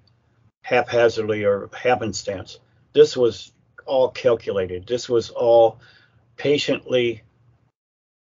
[0.63, 2.59] haphazardly or happenstance?
[2.93, 3.53] This was
[3.85, 4.85] all calculated.
[4.85, 5.79] This was all
[6.37, 7.21] patiently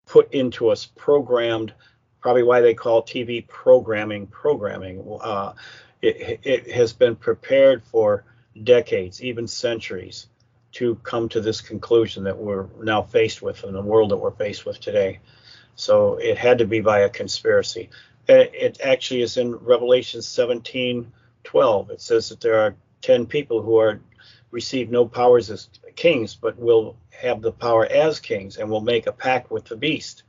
[0.05, 1.73] put into us, programmed,
[2.21, 5.19] probably why they call TV programming programming.
[5.21, 5.53] Uh,
[6.01, 8.23] it, it has been prepared for
[8.63, 10.27] decades, even centuries
[10.73, 14.31] to come to this conclusion that we're now faced with in the world that we're
[14.31, 15.19] faced with today.
[15.75, 17.89] So it had to be by a conspiracy.
[18.27, 21.11] It actually is in Revelation 17
[21.43, 21.91] 12.
[21.91, 24.01] It says that there are 10 people who are
[24.51, 29.07] receive no powers as kings, but will have the power as kings and will make
[29.07, 30.23] a pact with the beast.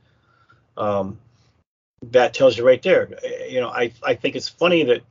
[0.77, 1.19] Um,
[2.11, 3.09] that tells you right there.
[3.49, 5.01] You know, I, I think it's funny that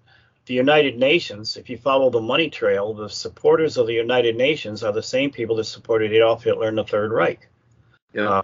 [0.46, 4.82] the United Nations, if you follow the money trail, the supporters of the United Nations
[4.82, 7.46] are the same people that supported Adolf Hitler and the Third Reich.
[8.14, 8.30] Yeah.
[8.30, 8.42] Uh,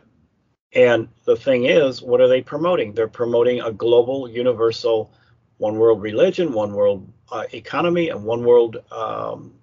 [0.74, 2.92] and the thing is, what are they promoting?
[2.92, 5.10] They're promoting a global, universal,
[5.58, 9.54] one world religion, one world uh, economy, and one world um,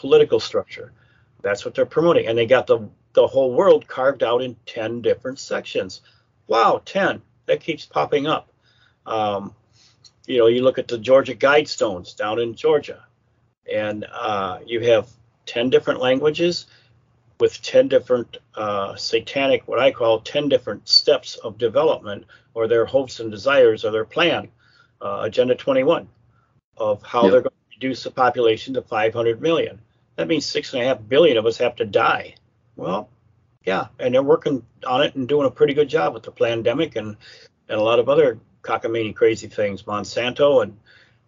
[0.00, 0.92] political structure.
[1.42, 2.26] That's what they're promoting.
[2.26, 6.00] And they got the, the whole world carved out in 10 different sections.
[6.46, 7.20] Wow, 10.
[7.46, 8.50] That keeps popping up.
[9.06, 9.54] Um,
[10.26, 13.04] you know, you look at the Georgia Guidestones down in Georgia,
[13.70, 15.08] and uh, you have
[15.46, 16.66] 10 different languages
[17.40, 22.84] with 10 different uh, satanic, what I call 10 different steps of development or their
[22.84, 24.48] hopes and desires or their plan,
[25.02, 26.08] uh, Agenda 21,
[26.76, 27.32] of how yep.
[27.32, 29.80] they're going to reduce the population to 500 million.
[30.20, 32.34] That means six and a half billion of us have to die.
[32.76, 33.08] Well,
[33.64, 36.96] yeah, and they're working on it and doing a pretty good job with the pandemic
[36.96, 37.16] and,
[37.70, 40.76] and a lot of other cockamamie crazy things, Monsanto and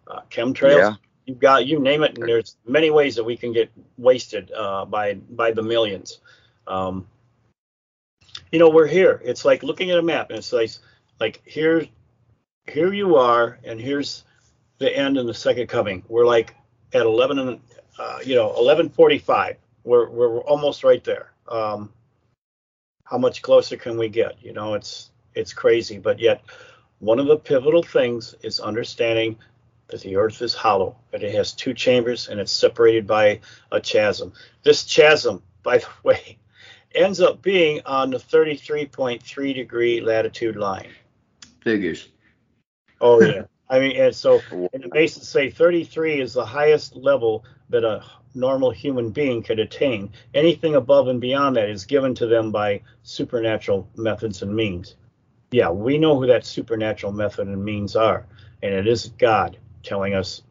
[0.07, 0.77] uh, chemtrails.
[0.77, 0.93] Yeah.
[1.25, 4.85] You've got you name it, and there's many ways that we can get wasted uh,
[4.85, 6.19] by by the millions.
[6.67, 7.07] Um,
[8.51, 9.19] you know, we're here.
[9.25, 10.69] It's like looking at a map, and it's like
[11.19, 11.87] like here
[12.67, 14.23] here you are, and here's
[14.77, 16.03] the end and the second coming.
[16.07, 16.53] We're like
[16.93, 17.59] at 11 and
[17.99, 19.55] uh, you know 11:45.
[19.83, 21.31] We're we're almost right there.
[21.47, 21.91] Um,
[23.03, 24.43] how much closer can we get?
[24.43, 26.41] You know, it's it's crazy, but yet
[26.99, 29.37] one of the pivotal things is understanding
[29.87, 33.39] that the earth is hollow, that it has two chambers and it's separated by
[33.71, 34.33] a chasm.
[34.63, 36.37] This chasm, by the way,
[36.95, 40.89] ends up being on the 33.3 degree latitude line.
[41.61, 42.09] Figures.
[43.01, 43.43] Oh, yeah.
[43.69, 48.03] I mean, and so and it makes say 33 is the highest level that a
[48.35, 50.11] normal human being could attain.
[50.33, 54.95] Anything above and beyond that is given to them by supernatural methods and means
[55.53, 58.25] yeah, we know who that supernatural method and means are,
[58.63, 60.41] and it is God telling us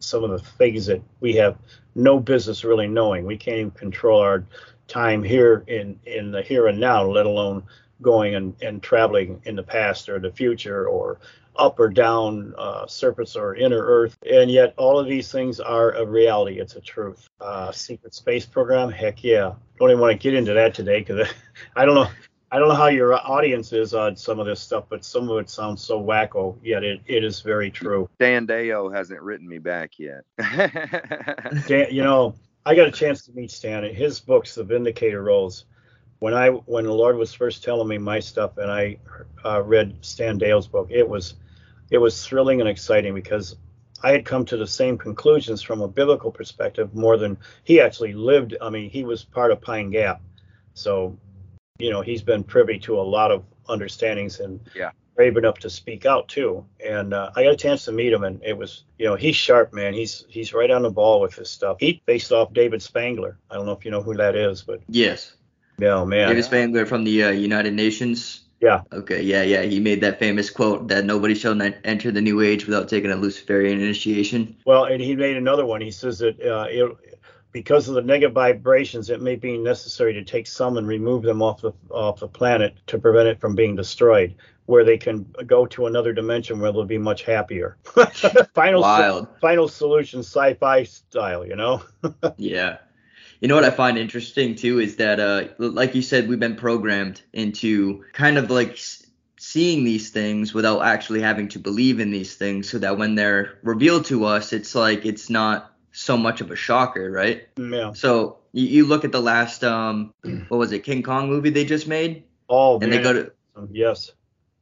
[0.00, 1.58] some of the things that we have
[1.94, 3.26] no business really knowing.
[3.26, 4.44] We can't even control our
[4.88, 7.64] time here in in the here and now, let alone
[8.00, 11.18] going and, and traveling in the past or the future or
[11.58, 15.92] up or down uh, surface or inner earth and yet all of these things are
[15.92, 20.18] a reality it's a truth uh, secret space program heck yeah don't even want to
[20.18, 21.28] get into that today because
[21.76, 22.08] i don't know
[22.52, 25.38] I don't know how your audience is on some of this stuff, but some of
[25.38, 28.08] it sounds so wacko, yet it, it is very true.
[28.20, 30.22] Dan Deyo hasn't written me back yet.
[31.66, 33.82] Dan, you know, I got a chance to meet Stan.
[33.92, 35.66] His books, The Vindicator Scrolls.
[36.20, 38.96] When I when the Lord was first telling me my stuff, and I
[39.44, 41.34] uh, read Stan Deyo's book, it was
[41.90, 43.56] it was thrilling and exciting because
[44.02, 48.12] I had come to the same conclusions from a biblical perspective more than he actually
[48.12, 48.56] lived.
[48.60, 50.20] I mean, he was part of Pine Gap,
[50.74, 51.16] so
[51.78, 54.90] you know he's been privy to a lot of understandings and yeah.
[55.14, 56.64] brave enough to speak out too.
[56.84, 59.36] And uh, I got a chance to meet him, and it was you know he's
[59.36, 59.94] sharp, man.
[59.94, 61.78] He's he's right on the ball with his stuff.
[61.80, 63.38] He based off David Spangler.
[63.50, 65.34] I don't know if you know who that is, but yes,
[65.78, 66.28] yeah, man.
[66.28, 68.45] David Spangler from the uh, United Nations.
[68.60, 68.82] Yeah.
[68.92, 69.22] Okay.
[69.22, 69.42] Yeah.
[69.42, 69.62] Yeah.
[69.62, 73.16] He made that famous quote that nobody shall enter the new age without taking a
[73.16, 74.56] Luciferian initiation.
[74.64, 75.80] Well, and he made another one.
[75.80, 77.16] He says that uh, it,
[77.56, 81.40] because of the negative vibrations, it may be necessary to take some and remove them
[81.40, 84.34] off the off the planet to prevent it from being destroyed,
[84.66, 87.78] where they can go to another dimension where they'll be much happier.
[88.54, 89.28] final Wild.
[89.40, 91.82] final solution, sci-fi style, you know.
[92.36, 92.76] yeah.
[93.40, 96.56] You know what I find interesting too is that, uh, like you said, we've been
[96.56, 98.78] programmed into kind of like
[99.38, 103.58] seeing these things without actually having to believe in these things, so that when they're
[103.62, 107.48] revealed to us, it's like it's not so much of a shocker, right?
[107.58, 107.92] Yeah.
[107.92, 110.12] So you, you look at the last, um,
[110.48, 112.24] what was it, King Kong movie they just made?
[112.48, 112.90] Oh, and man.
[112.90, 113.32] they go to
[113.70, 114.12] yes.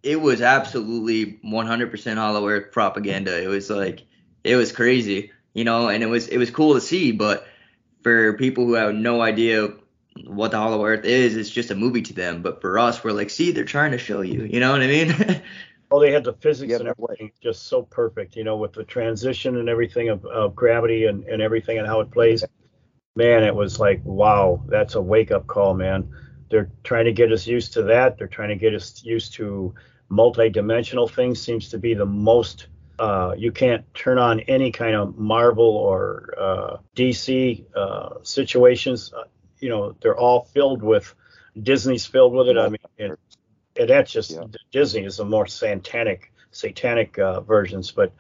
[0.03, 3.43] It was absolutely 100% Hollow Earth propaganda.
[3.43, 4.03] It was like
[4.43, 7.47] it was crazy, you know, and it was it was cool to see, but
[8.05, 9.71] for people who have no idea
[10.27, 12.43] what the Hollow Earth is, it's just a movie to them.
[12.43, 14.45] But for us, we're like, see, they're trying to show you.
[14.45, 15.43] You know what I mean?
[15.91, 18.85] oh, they had the physics Yeah, and everything just so perfect, you know, with the
[18.85, 22.45] transition and everything of, of gravity and, and everything and how it plays.
[23.17, 26.09] Man, it was like, wow, that's a wake up call, man.
[26.51, 28.19] They're trying to get us used to that.
[28.19, 29.75] They're trying to get us used to
[30.09, 31.41] multi-dimensional things.
[31.41, 32.67] Seems to be the most.
[32.99, 39.13] Uh, you can't turn on any kind of Marvel or uh, DC uh, situations.
[39.13, 39.25] Uh,
[39.59, 41.15] you know, they're all filled with
[41.61, 42.59] Disney's filled with it.
[42.59, 43.17] I mean, and,
[43.79, 44.45] and that's just Yeah.
[44.73, 48.13] Disney is the more satanic, satanic uh, versions, but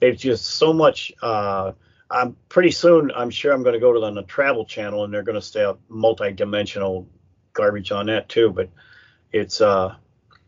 [0.00, 1.12] they've just so much.
[1.22, 1.72] Uh,
[2.10, 3.10] I'm pretty soon.
[3.14, 5.42] I'm sure I'm going to go to the, the Travel Channel, and they're going to
[5.42, 7.08] stay up multi-dimensional
[7.52, 8.50] garbage on that too.
[8.50, 8.70] But
[9.32, 9.94] it's uh,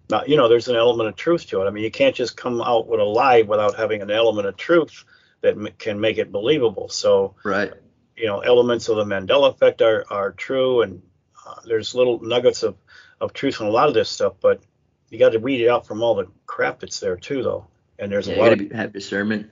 [0.08, 1.66] not, you know, there's an element of truth to it.
[1.66, 4.56] I mean, you can't just come out with a lie without having an element of
[4.56, 5.04] truth
[5.42, 6.88] that m- can make it believable.
[6.88, 7.72] So right.
[8.16, 11.02] you know elements of the Mandela effect are are true, and
[11.46, 12.76] uh, there's little nuggets of
[13.20, 14.62] of truth in a lot of this stuff, but
[15.10, 17.66] you got to weed it out from all the crap that's there too, though.
[17.98, 19.50] And there's Yeah, a lot of be, have discernment.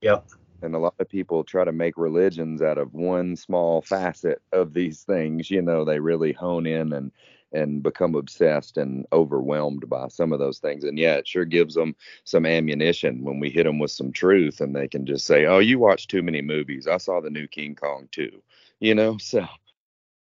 [0.00, 0.26] yep,
[0.62, 4.72] and a lot of people try to make religions out of one small facet of
[4.72, 7.12] these things you know they really hone in and
[7.52, 10.84] and become obsessed and overwhelmed by some of those things.
[10.84, 11.94] And yeah it sure gives them
[12.24, 15.58] some ammunition when we hit them with some truth and they can just say oh
[15.58, 16.86] you watch too many movies.
[16.86, 18.42] I saw the new king kong too
[18.80, 19.16] you know?
[19.20, 19.46] So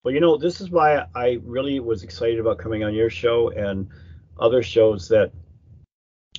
[0.05, 3.51] Well, you know, this is why I really was excited about coming on your show
[3.51, 3.89] and
[4.39, 5.33] other shows that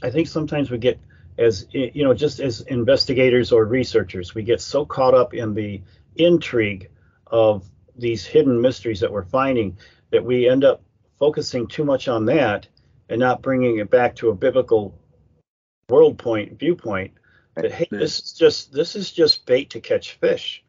[0.02, 1.00] I think sometimes we get
[1.38, 5.82] as you know, just as investigators or researchers, we get so caught up in the
[6.18, 6.90] intrigue
[7.28, 9.78] of these hidden mysteries that we're finding
[10.12, 10.84] that we end up
[11.18, 12.68] focusing too much on that
[13.10, 14.98] and not bringing it back to a biblical
[15.90, 17.12] world point viewpoint
[17.56, 20.64] that hey, this is just this is just bait to catch fish.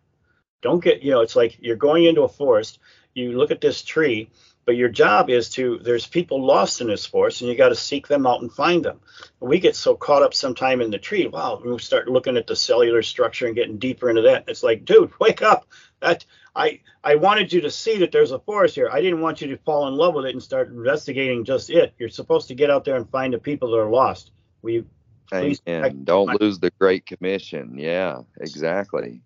[0.62, 2.78] Don't get you know it's like you're going into a forest
[3.14, 4.30] you look at this tree
[4.66, 7.74] but your job is to there's people lost in this forest and you got to
[7.74, 9.00] seek them out and find them.
[9.40, 12.56] We get so caught up sometime in the tree wow we start looking at the
[12.56, 14.44] cellular structure and getting deeper into that.
[14.48, 15.66] It's like dude wake up.
[16.00, 16.24] That
[16.56, 19.48] i i wanted you to see that there's a forest here i didn't want you
[19.48, 22.70] to fall in love with it and start investigating just it you're supposed to get
[22.70, 24.32] out there and find the people that are lost
[24.62, 24.84] we
[25.30, 29.22] Please and don't lose the great commission yeah exactly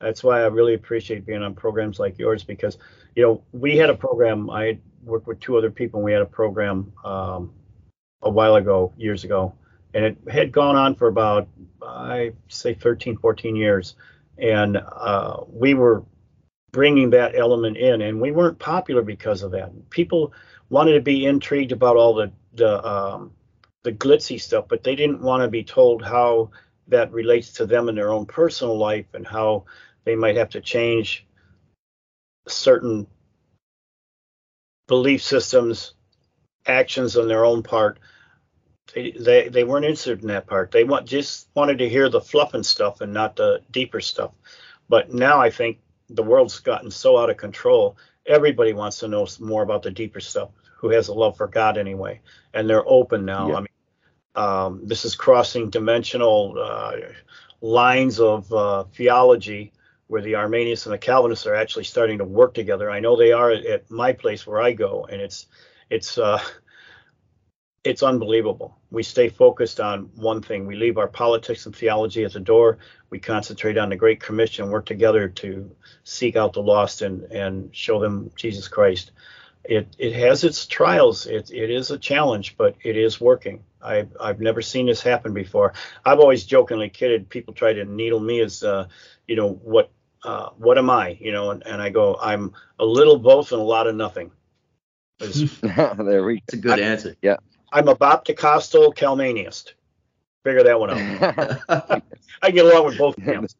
[0.00, 2.76] That's why I really appreciate being on programs like yours because,
[3.14, 4.50] you know, we had a program.
[4.50, 6.00] I worked with two other people.
[6.00, 7.52] and We had a program um,
[8.22, 9.54] a while ago, years ago,
[9.94, 11.48] and it had gone on for about,
[11.82, 13.94] I say, 13, 14 years.
[14.36, 16.04] And uh, we were
[16.72, 19.90] bringing that element in, and we weren't popular because of that.
[19.90, 20.32] People
[20.68, 23.32] wanted to be intrigued about all the the um,
[23.82, 26.50] the glitzy stuff, but they didn't want to be told how
[26.88, 29.64] that relates to them in their own personal life and how
[30.04, 31.26] they might have to change
[32.48, 33.06] certain
[34.86, 35.94] belief systems,
[36.66, 37.98] actions on their own part.
[38.94, 40.70] They, they they weren't interested in that part.
[40.70, 44.32] They want just wanted to hear the fluff and stuff and not the deeper stuff.
[44.88, 47.96] But now I think the world's gotten so out of control.
[48.26, 50.50] Everybody wants to know more about the deeper stuff.
[50.78, 52.20] Who has a love for God anyway,
[52.52, 53.48] and they're open now.
[53.48, 53.54] Yeah.
[53.54, 53.68] I mean,
[54.34, 56.96] um, this is crossing dimensional uh,
[57.62, 59.72] lines of uh, theology
[60.08, 62.90] where the Arminians and the Calvinists are actually starting to work together.
[62.90, 65.46] I know they are at my place where I go, and it's
[65.90, 66.40] it's uh,
[67.86, 68.76] it's unbelievable.
[68.90, 70.66] We stay focused on one thing.
[70.66, 72.78] We leave our politics and theology at the door.
[73.10, 75.70] We concentrate on the Great Commission, work together to
[76.02, 79.12] seek out the lost and and show them Jesus Christ.
[79.64, 81.26] It it has its trials.
[81.26, 83.62] It it is a challenge, but it is working.
[83.80, 85.72] I've I've never seen this happen before.
[86.04, 88.88] I've always jokingly kidded people try to needle me as uh,
[89.28, 89.92] you know what
[90.24, 91.16] uh, what am I?
[91.20, 94.32] You know, and, and I go I'm a little both and a lot of nothing.
[95.20, 96.40] there we go.
[96.48, 97.16] It's a good I- answer.
[97.72, 99.72] I'm a Baptocostal Calmaniast.
[100.44, 102.02] Figure that one out.
[102.42, 103.56] I get along with both camps.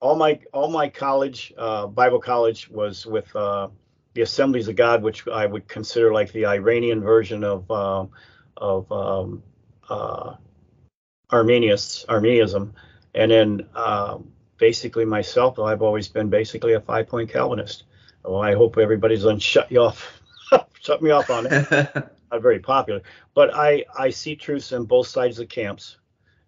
[0.00, 3.68] All my all my college, uh, Bible college, was with uh,
[4.14, 8.06] the Assemblies of God, which I would consider like the Arminian version of uh,
[8.56, 9.42] of um,
[9.88, 10.36] uh,
[11.30, 12.74] Arminius, Arminianism,
[13.14, 17.84] and then um, basically myself, I've always been basically a five point Calvinist.
[18.24, 20.20] Well, I hope everybody's done shut you off,
[20.80, 23.02] shut me off on it not very popular.
[23.34, 25.96] But I I see truths in both sides of the camps,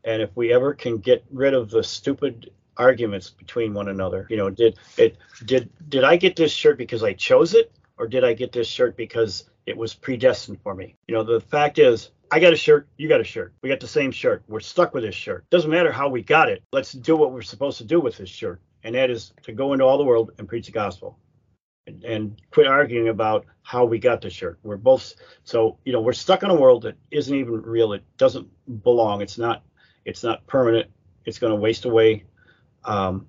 [0.05, 4.37] and if we ever can get rid of the stupid arguments between one another, you
[4.37, 8.25] know, did it did did I get this shirt because I chose it, or did
[8.25, 10.97] I get this shirt because it was predestined for me?
[11.07, 12.11] You know, the fact is.
[12.31, 13.55] I got a shirt, you got a shirt.
[13.63, 14.43] We got the same shirt.
[14.49, 15.49] We're stuck with this shirt.
[15.49, 16.63] Doesn't matter how we got it.
[16.73, 18.61] Let's do what we're supposed to do with this shirt.
[18.85, 21.19] And that is to go into all the world and preach the gospel
[22.05, 24.59] and quit arguing about how we got the shirt.
[24.63, 25.15] We're both
[25.45, 27.93] so you know we're stuck in a world that isn't even real.
[27.93, 28.49] It doesn't
[28.83, 29.23] belong.
[29.23, 29.63] It's not.
[30.05, 30.91] It's not permanent.
[31.25, 32.25] It's going to waste away.
[32.85, 33.27] Um,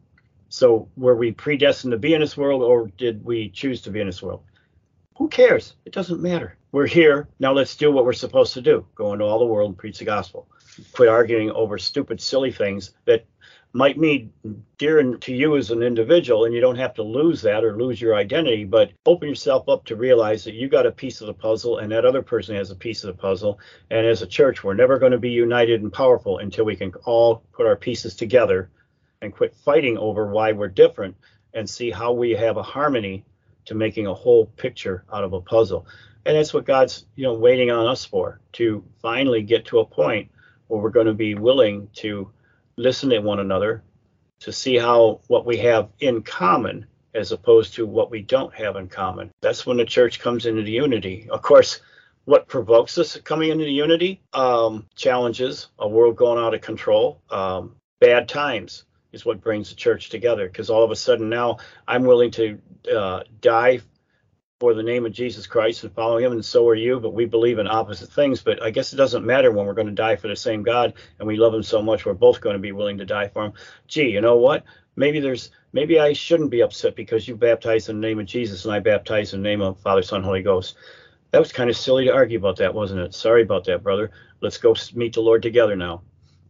[0.47, 3.99] so were we predestined to be in this world, or did we choose to be
[3.99, 4.43] in this world?
[5.18, 5.76] Who cares?
[5.86, 6.57] It doesn't matter.
[6.72, 7.51] We're here now.
[7.51, 10.05] Let's do what we're supposed to do: go into all the world and preach the
[10.05, 10.47] gospel.
[10.93, 13.26] Quit arguing over stupid, silly things that
[13.72, 14.34] might mean
[14.78, 18.01] dear to you as an individual, and you don't have to lose that or lose
[18.01, 21.34] your identity, but open yourself up to realize that you got a piece of the
[21.34, 23.59] puzzle and that other person has a piece of the puzzle.
[23.91, 26.91] And as a church, we're never going to be united and powerful until we can
[27.05, 28.72] all put our pieces together
[29.22, 31.15] and quit fighting over why we're different
[31.53, 33.24] and see how we have a harmony
[33.65, 35.86] to making a whole picture out of a puzzle.
[36.26, 39.86] And that's what God's, you know, waiting on us for to finally get to a
[39.86, 40.32] point
[40.67, 42.32] where we're going to be willing to
[42.80, 43.84] listen to one another
[44.39, 48.77] to see how what we have in common as opposed to what we don't have
[48.77, 49.32] in common.
[49.41, 51.27] That's when the church comes into the unity.
[51.30, 51.82] Of course,
[52.25, 54.21] what provokes us coming into the unity?
[54.34, 59.75] Um, challenges, a world going out of control, um, bad times is what brings the
[59.75, 60.47] church together.
[60.47, 61.57] Because all of a sudden now
[61.88, 62.59] I'm willing to
[62.95, 63.82] uh, die
[64.60, 67.26] for the name of Jesus Christ and follow him, and so are you, but we
[67.26, 68.41] believe in opposite things.
[68.41, 70.93] But I guess it doesn't matter when we're going to die for the same God
[71.18, 73.45] and we love him so much, we're both going to be willing to die for
[73.45, 73.53] him.
[73.88, 74.66] Gee, you know what?
[74.97, 78.66] Maybe there's maybe I shouldn't be upset because you baptized in the name of Jesus
[78.66, 80.76] and I baptized in the name of Father, Son, Holy Ghost.
[81.32, 83.14] That was kind of silly to argue about that, wasn't it?
[83.14, 84.12] Sorry about that, brother.
[84.41, 86.01] Let's go meet the Lord together now.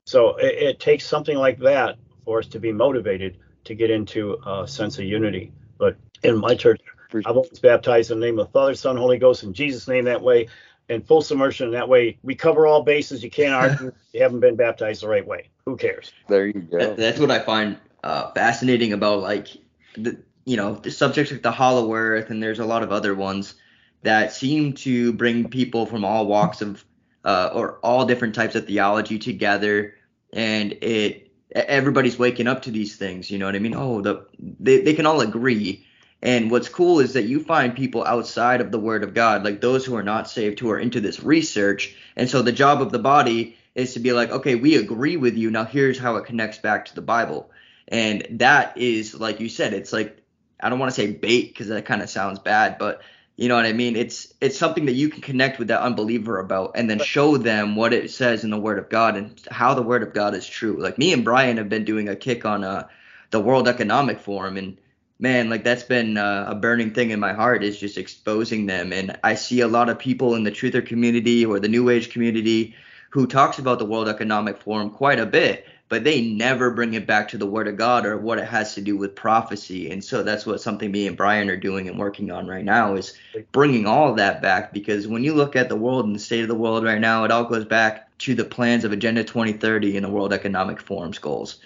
[0.06, 4.38] So it, it takes something like that for us to be motivated to get into
[4.48, 5.52] a sense of unity.
[5.78, 6.82] But in my church,
[7.14, 10.06] I've always baptized in the name of the Father, Son, Holy Ghost, in Jesus' name
[10.06, 10.48] that way,
[10.90, 11.72] in full submersion.
[11.72, 13.24] That way, we cover all bases.
[13.24, 15.50] You can't argue you haven't been baptized the right way.
[15.66, 16.12] Who cares?
[16.28, 16.78] There you go.
[16.78, 19.48] That, that's what I find uh, fascinating about like
[19.96, 23.16] the you know the subjects like the Hollow Earth, and there's a lot of other
[23.16, 23.56] ones
[24.04, 26.84] that seem to bring people from all walks of
[27.26, 29.96] uh, or all different types of theology together,
[30.34, 33.30] and it everybody's waking up to these things.
[33.30, 33.76] You know what I mean?
[33.76, 35.86] Oh, the they they can all agree
[36.22, 39.62] and what's cool is that you find people outside of the Word of God, like
[39.62, 41.96] those who are not saved, who are into this research.
[42.16, 45.38] And so the job of the body is to be like, okay, we agree with
[45.38, 45.50] you.
[45.50, 47.52] Now here's how it connects back to the Bible.
[47.88, 50.22] And that is, like you said, it's like,
[50.60, 53.02] I don't want to say bait because that kind of sounds bad, but
[53.38, 53.96] you know what I mean?
[53.96, 57.78] It's it's something that you can connect with that unbeliever about and then show them
[57.78, 60.46] what it says in the Word of God and how the Word of God is
[60.46, 60.76] true.
[60.78, 62.90] Like me and Brian have been doing a kick on uh,
[63.32, 64.78] the World Economic Forum and
[65.20, 68.94] man, like that's been uh, a burning thing in my heart is just exposing them.
[68.94, 72.10] And I see a lot of people in the truther community or the new age
[72.10, 72.74] community
[73.10, 77.08] who talks about the World Economic Forum quite a bit, but they never bring it
[77.08, 79.92] back to the Word of God or what it has to do with prophecy.
[79.92, 82.94] And so that's what something me and Brian are doing and working on right now
[82.94, 83.18] is
[83.52, 86.44] bringing all of that back because when you look at the world and the state
[86.44, 89.98] of the world right now, it all goes back to the plans of Agenda 2030
[89.98, 91.60] and the World Economic Forum's goals.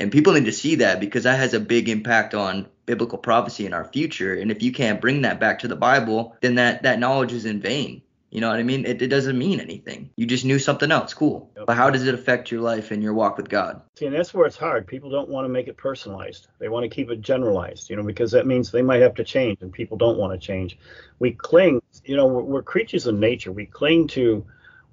[0.00, 3.66] And people need to see that because that has a big impact on biblical prophecy
[3.66, 4.34] in our future.
[4.34, 7.44] And if you can't bring that back to the Bible, then that, that knowledge is
[7.44, 8.02] in vain.
[8.32, 8.86] You know what I mean?
[8.86, 10.08] It, it doesn't mean anything.
[10.16, 11.12] You just knew something else.
[11.12, 11.50] Cool.
[11.54, 11.66] Yep.
[11.66, 13.82] But how does it affect your life and your walk with God?
[13.98, 14.86] See, and that's where it's hard.
[14.86, 16.48] People don't want to make it personalized.
[16.58, 19.24] They want to keep it generalized, you know, because that means they might have to
[19.24, 20.78] change, and people don't want to change.
[21.18, 23.52] We cling, you know, we're, we're creatures of nature.
[23.52, 24.46] We cling to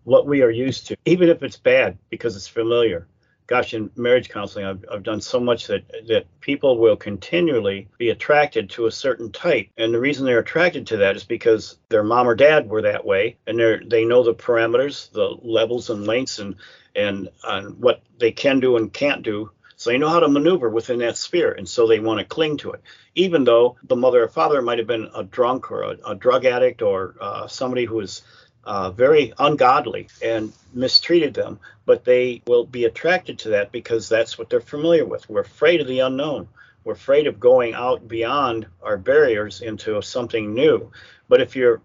[0.03, 3.07] what we are used to, even if it's bad because it's familiar.
[3.49, 8.11] Gosh, in marriage counseling, I've, I've done so much that that people will continually be
[8.11, 12.03] attracted to a certain type, and the reason they're attracted to that is because their
[12.03, 16.05] mom or dad were that way, and they they know the parameters, the levels and
[16.05, 16.57] lengths, and
[16.95, 19.49] and on what they can do and can't do.
[19.77, 22.57] So they know how to maneuver within that sphere, and so they want to cling
[22.57, 22.83] to it,
[23.15, 26.45] even though the mother or father might have been a drunk or a, a drug
[26.45, 28.21] addict or uh, somebody who is
[28.69, 34.37] uh, very ungodly and mistreated them, but they will be attracted to that because that's
[34.37, 35.27] what they're familiar with.
[35.27, 36.47] We're afraid of the unknown.
[36.83, 40.91] We're afraid of going out beyond our barriers into something new.
[41.27, 41.81] But if you're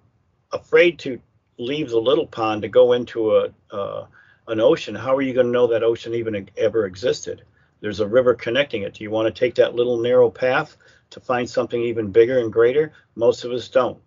[0.53, 1.19] afraid to
[1.57, 4.07] leave the little pond to go into a uh,
[4.49, 7.45] an ocean, how are you going to know that ocean even ever existed?
[7.81, 8.93] There's a river connecting it.
[8.93, 10.77] Do you want to take that little narrow path
[11.11, 12.93] to find something even bigger and greater?
[13.15, 14.03] Most of us don't.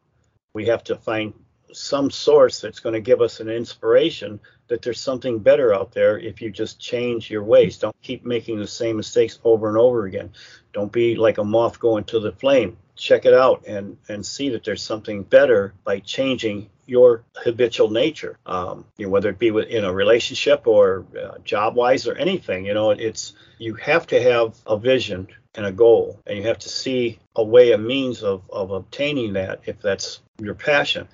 [0.53, 1.33] We have to find
[1.77, 6.17] some source that's going to give us an inspiration that there's something better out there
[6.17, 7.77] if you just change your ways.
[7.77, 10.31] Don't keep making the same mistakes over and over again.
[10.73, 12.77] Don't be like a moth going to the flame.
[12.95, 18.37] Check it out and and see that there's something better by changing your habitual nature.
[18.45, 22.65] Um, you know, whether it be in a relationship or uh, job wise or anything.
[22.65, 26.59] You know, it's you have to have a vision and a goal, and you have
[26.59, 31.07] to see a way, a means of of obtaining that if that's your passion.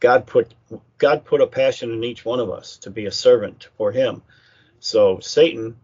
[0.00, 0.54] God put
[0.98, 4.22] God put a passion in each one of us to be a servant for Him.
[4.80, 5.76] So Satan,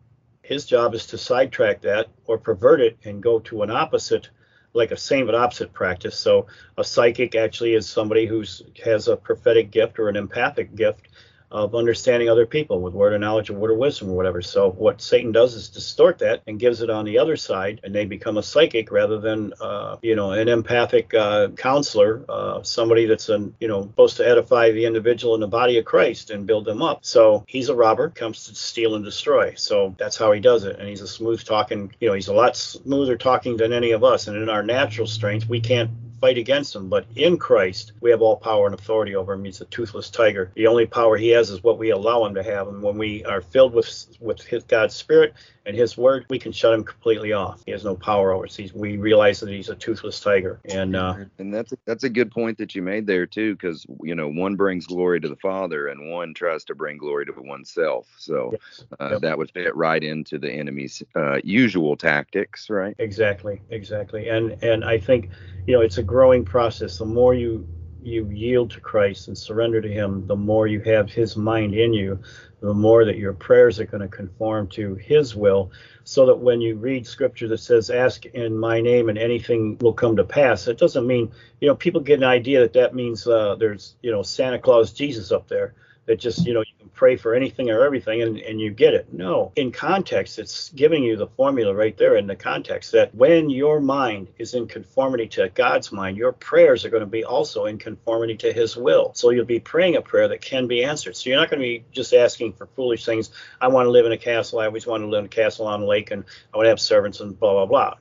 [0.43, 4.31] his job is to sidetrack that or pervert it and go to an opposite,
[4.73, 6.19] like a same but opposite practice.
[6.19, 6.47] So
[6.79, 11.09] a psychic actually is somebody who's has a prophetic gift or an empathic gift
[11.51, 14.43] of understanding other people with word of knowledge or word of wisdom or whatever.
[14.43, 17.95] So what Satan does is distort that and gives it on the other side, and
[17.95, 23.07] they become a psychic rather than uh, you know an empathic uh, counselor, uh, somebody
[23.07, 26.47] that's an you know supposed to edify the individual in the body of Christ and
[26.47, 27.05] build them up.
[27.05, 29.55] So he's a robber, comes to steal and destroy.
[29.55, 31.93] So that's how he does it, and he's a smooth talking.
[32.01, 35.07] You know, he's a lot smoother talking than any of us, and in our natural
[35.07, 35.91] strength, we can't
[36.21, 36.89] fight against him.
[36.89, 39.45] But in Christ, we have all power and authority over him.
[39.45, 40.51] He's a toothless tiger.
[40.55, 42.69] The only power he has is what we allow him to have.
[42.69, 45.35] And when we are filled with with his God's Spirit
[45.65, 47.63] and His Word, we can shut him completely off.
[47.67, 48.57] He has no power over us.
[48.57, 50.61] He's, we realize that he's a toothless tiger.
[50.65, 53.85] And uh, and that's a, that's a good point that you made there too, because
[54.03, 57.33] you know one brings glory to the Father and one tries to bring glory to
[57.37, 58.07] oneself.
[58.19, 58.85] So yes.
[59.01, 59.21] uh, Yep.
[59.23, 62.95] that would fit right into the enemy's uh, usual tactics, right?
[62.99, 64.29] Exactly, exactly.
[64.29, 65.31] And and I think,
[65.67, 66.99] you know, it's a growing process.
[66.99, 67.67] The more you
[68.07, 71.93] you yield to Christ and surrender to him, the more you have his mind in
[71.93, 72.21] you,
[72.61, 75.73] the more that your prayers are going to conform to his will,
[76.05, 79.93] so that when you read scripture that says ask in my name and anything will
[79.93, 83.27] come to pass, it doesn't mean, you know, people get an idea that that means
[83.27, 85.75] uh, there's, you know, Santa Claus Jesus up there
[86.07, 88.95] that just you know you can pray for anything or everything and, and you get
[88.95, 89.13] it.
[89.13, 89.53] No.
[89.57, 93.81] In context it's giving you the formula right there in the context that when your
[93.81, 97.79] mind is in conformity to god's mind your prayers are going to be also in
[97.79, 99.13] conformity to his will.
[99.15, 101.17] So you'll be praying a prayer that can be answered.
[101.17, 103.31] So you're not going to be just asking for foolish things.
[103.61, 104.61] I want to live in a castle.
[104.61, 106.71] I always want to live in a castle on a lake and i want to
[106.71, 107.95] have servants and blah blah blah.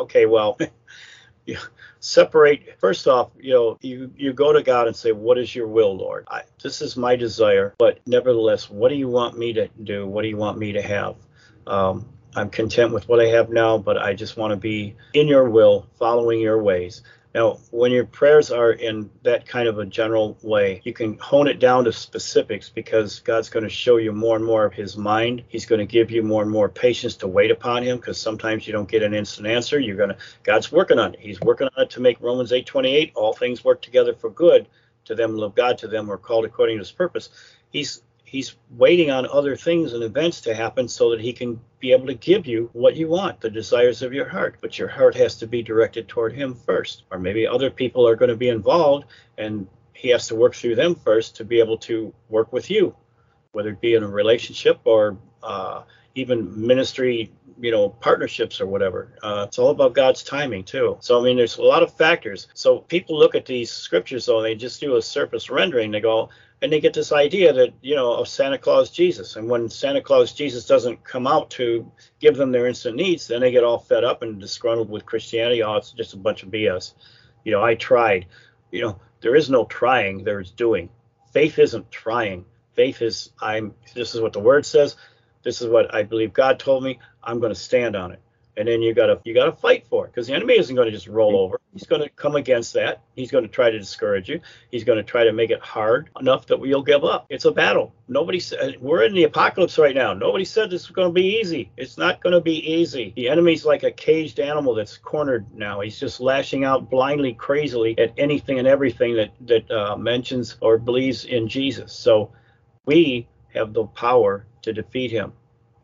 [0.00, 0.58] Okay well
[2.00, 5.66] separate first off you know you you go to god and say what is your
[5.66, 6.26] will lord?
[6.30, 10.06] I, this is my desire but nevertheless what do you want me to do?
[10.06, 11.16] What do you want me to have?
[11.66, 15.26] Um, i'm content with what i have now but i just want to be in
[15.26, 17.02] your will following your ways
[17.32, 21.46] now, when your prayers are in that kind of a general way, you can hone
[21.46, 24.96] it down to specifics because God's going to show you more and more of His
[24.96, 25.44] mind.
[25.46, 28.66] He's going to give you more and more patience to wait upon Him because sometimes
[28.66, 29.78] you don't get an instant answer.
[29.78, 31.20] You're going to God's working on it.
[31.20, 34.66] He's working on it to make Romans 8:28 all things work together for good
[35.04, 37.30] to them love God, to them who are called according to His purpose.
[37.70, 41.90] He's he's waiting on other things and events to happen so that he can be
[41.90, 44.56] able to give you what you want, the desires of your heart.
[44.60, 47.02] But your heart has to be directed toward him first.
[47.10, 49.06] Or maybe other people are going to be involved
[49.36, 52.94] and he has to work through them first to be able to work with you,
[53.50, 55.82] whether it be in a relationship or uh,
[56.14, 59.18] even ministry, you know, partnerships or whatever.
[59.24, 60.96] Uh, it's all about God's timing too.
[61.00, 62.46] So I mean, there's a lot of factors.
[62.54, 65.90] So people look at these scriptures though, and they just do a surface rendering.
[65.90, 66.30] They go,
[66.62, 70.00] and they get this idea that you know of Santa Claus Jesus, and when Santa
[70.00, 71.90] Claus Jesus doesn't come out to
[72.20, 75.62] give them their instant needs, then they get all fed up and disgruntled with Christianity.
[75.62, 76.94] Oh, it's just a bunch of BS.
[77.44, 78.26] You know, I tried.
[78.70, 80.90] You know, there is no trying, there is doing.
[81.32, 82.44] faith isn't trying.
[82.74, 83.74] Faith is I'm.
[83.94, 84.96] This is what the word says.
[85.42, 86.98] This is what I believe God told me.
[87.22, 88.20] I'm going to stand on it
[88.56, 90.92] and then you gotta you gotta fight for it because the enemy isn't going to
[90.92, 91.60] just roll over.
[91.72, 93.02] He's going to come against that.
[93.14, 94.40] He's going to try to discourage you.
[94.72, 97.26] He's going to try to make it hard enough that you'll give up.
[97.28, 97.94] It's a battle.
[98.08, 100.12] Nobody said we're in the apocalypse right now.
[100.12, 101.70] Nobody said this was going to be easy.
[101.76, 103.12] It's not going to be easy.
[103.14, 105.80] The enemy's like a caged animal that's cornered now.
[105.80, 110.76] He's just lashing out blindly, crazily at anything and everything that that uh, mentions or
[110.76, 111.92] believes in Jesus.
[111.92, 112.32] So
[112.84, 115.32] we have the power to defeat him.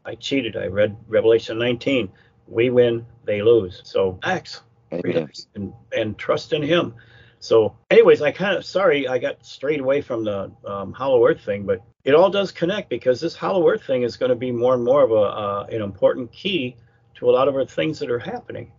[0.04, 0.56] I cheated.
[0.56, 2.10] I read Revelation 19
[2.46, 3.80] we win, they lose.
[3.84, 6.94] So acts and, and trust in Him.
[7.38, 11.42] So, anyways, I kind of sorry I got strayed away from the um, Hollow Earth
[11.44, 14.50] thing, but it all does connect because this Hollow Earth thing is going to be
[14.50, 16.76] more and more of a uh, an important key
[17.16, 18.72] to a lot of our things that are happening,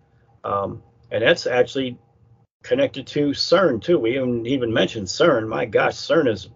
[0.43, 1.97] um, and that's actually
[2.63, 3.99] connected to CERN too.
[3.99, 5.47] We even even mentioned CERN.
[5.47, 6.49] My gosh, CERN is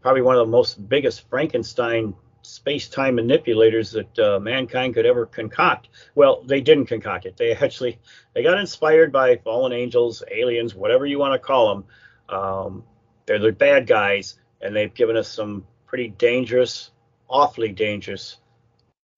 [0.00, 2.14] probably one of the most biggest Frankenstein
[2.62, 5.88] space-time manipulators that uh, mankind could ever concoct.
[6.14, 7.36] Well, they didn't concoct it.
[7.36, 7.98] They actually
[8.34, 12.38] they got inspired by fallen angels, aliens, whatever you want to call them.
[12.38, 12.84] Um,
[13.26, 16.92] they're the bad guys, and they've given us some pretty dangerous,
[17.28, 18.36] awfully dangerous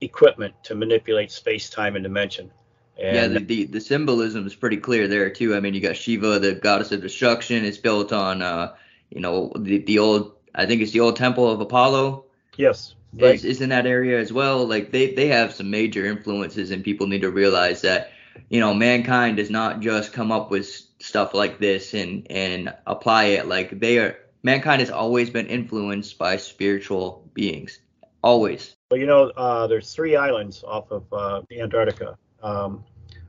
[0.00, 2.50] equipment to manipulate space-time and dimension.
[2.98, 5.54] And yeah, the, the, the symbolism is pretty clear there too.
[5.54, 7.66] I mean, you got Shiva, the goddess of destruction.
[7.66, 8.74] It's built on, uh,
[9.10, 10.32] you know, the the old.
[10.54, 12.24] I think it's the old temple of Apollo.
[12.56, 13.34] Yes right.
[13.34, 14.66] is, is in that area as well.
[14.66, 18.12] Like they they have some major influences, and people need to realize that
[18.48, 20.66] you know mankind does not just come up with
[20.98, 23.46] stuff like this and and apply it.
[23.46, 27.80] Like they are mankind has always been influenced by spiritual beings,
[28.22, 28.74] always.
[28.90, 32.16] Well, you know, uh, there's three islands off of uh, Antarctica.
[32.42, 32.84] Um,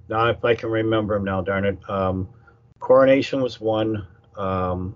[0.10, 1.90] now, if I can remember them now, darn it.
[1.90, 2.30] Um,
[2.80, 4.06] Coronation was one.
[4.38, 4.96] Um,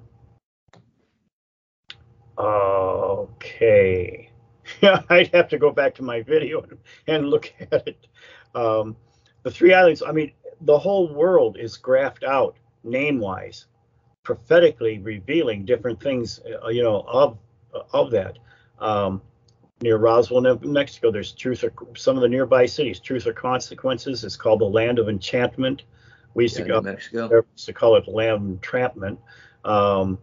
[2.38, 4.29] okay.
[4.82, 6.64] Yeah, I'd have to go back to my video
[7.08, 8.08] and look at it.
[8.56, 8.96] Um,
[9.44, 13.66] the three islands, I mean, the whole world is graphed out name wise,
[14.24, 17.38] prophetically revealing different things, uh, you know, of
[17.94, 18.38] of that.
[18.80, 19.22] Um,
[19.82, 23.00] near Roswell, New Mexico, there's truth or some of the nearby cities.
[23.00, 24.24] Truth or consequences.
[24.24, 25.84] It's called the land of enchantment.
[26.34, 27.46] We used yeah, to go Mexico.
[27.56, 29.20] used to call it land of entrapment.
[29.64, 30.20] Um,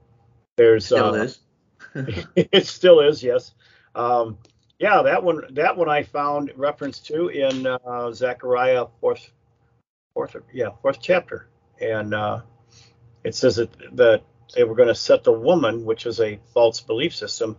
[0.57, 1.41] there's still uh, is.
[2.37, 3.55] it still is, yes.
[3.97, 4.39] Um,
[4.79, 9.33] yeah, that one that one I found reference to in uh, Zechariah fourth
[10.13, 11.49] fourth yeah fourth chapter,
[11.81, 12.43] and uh,
[13.25, 14.23] it says that that
[14.55, 17.57] they were going to set the woman, which is a false belief system,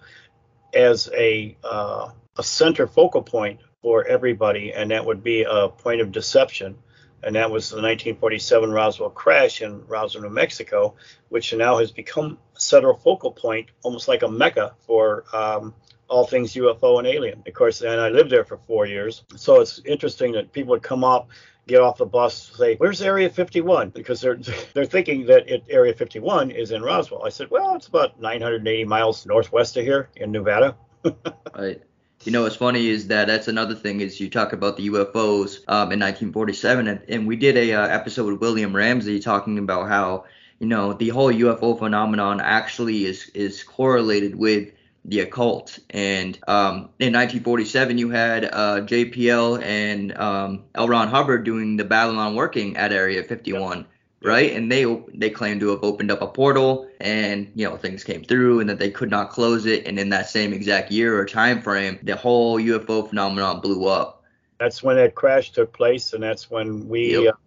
[0.76, 6.02] as a uh, a center focal point for everybody, and that would be a point
[6.02, 6.78] of deception.
[7.24, 10.94] And that was the 1947 Roswell crash in Roswell, New Mexico,
[11.30, 15.74] which now has become a central focal point, almost like a mecca for um,
[16.10, 17.44] all things UFO and alien.
[17.46, 19.24] Of course, and I lived there for four years.
[19.36, 21.30] So it's interesting that people would come up,
[21.68, 24.40] get off the bus, say, "Where's Area 51?" Because they're
[24.74, 27.26] they're thinking that it, Area 51 is in Roswell.
[27.26, 30.76] I said, "Well, it's about 980 miles northwest of here in Nevada."
[31.56, 31.82] right.
[32.24, 35.60] You know what's funny is that that's another thing is you talk about the UFOs
[35.68, 39.88] um, in 1947, and, and we did a uh, episode with William Ramsey talking about
[39.88, 40.26] how
[40.60, 44.72] you know the whole UFO phenomenon actually is is correlated with
[45.08, 45.80] the occult.
[45.90, 50.88] And um, in 1947, you had uh, JPL and um, L.
[50.88, 53.78] Ron Hubbard doing the Babylon working at Area 51.
[53.78, 53.88] Yep.
[54.24, 54.84] Right, and they
[55.14, 58.68] they claim to have opened up a portal, and you know things came through, and
[58.68, 62.00] that they could not close it, and in that same exact year or time frame,
[62.02, 64.24] the whole UFO phenomenon blew up.
[64.60, 67.36] That's when that crash took place, and that's when we yep.
[67.36, 67.38] uh,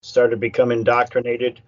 [0.00, 1.60] started becoming indoctrinated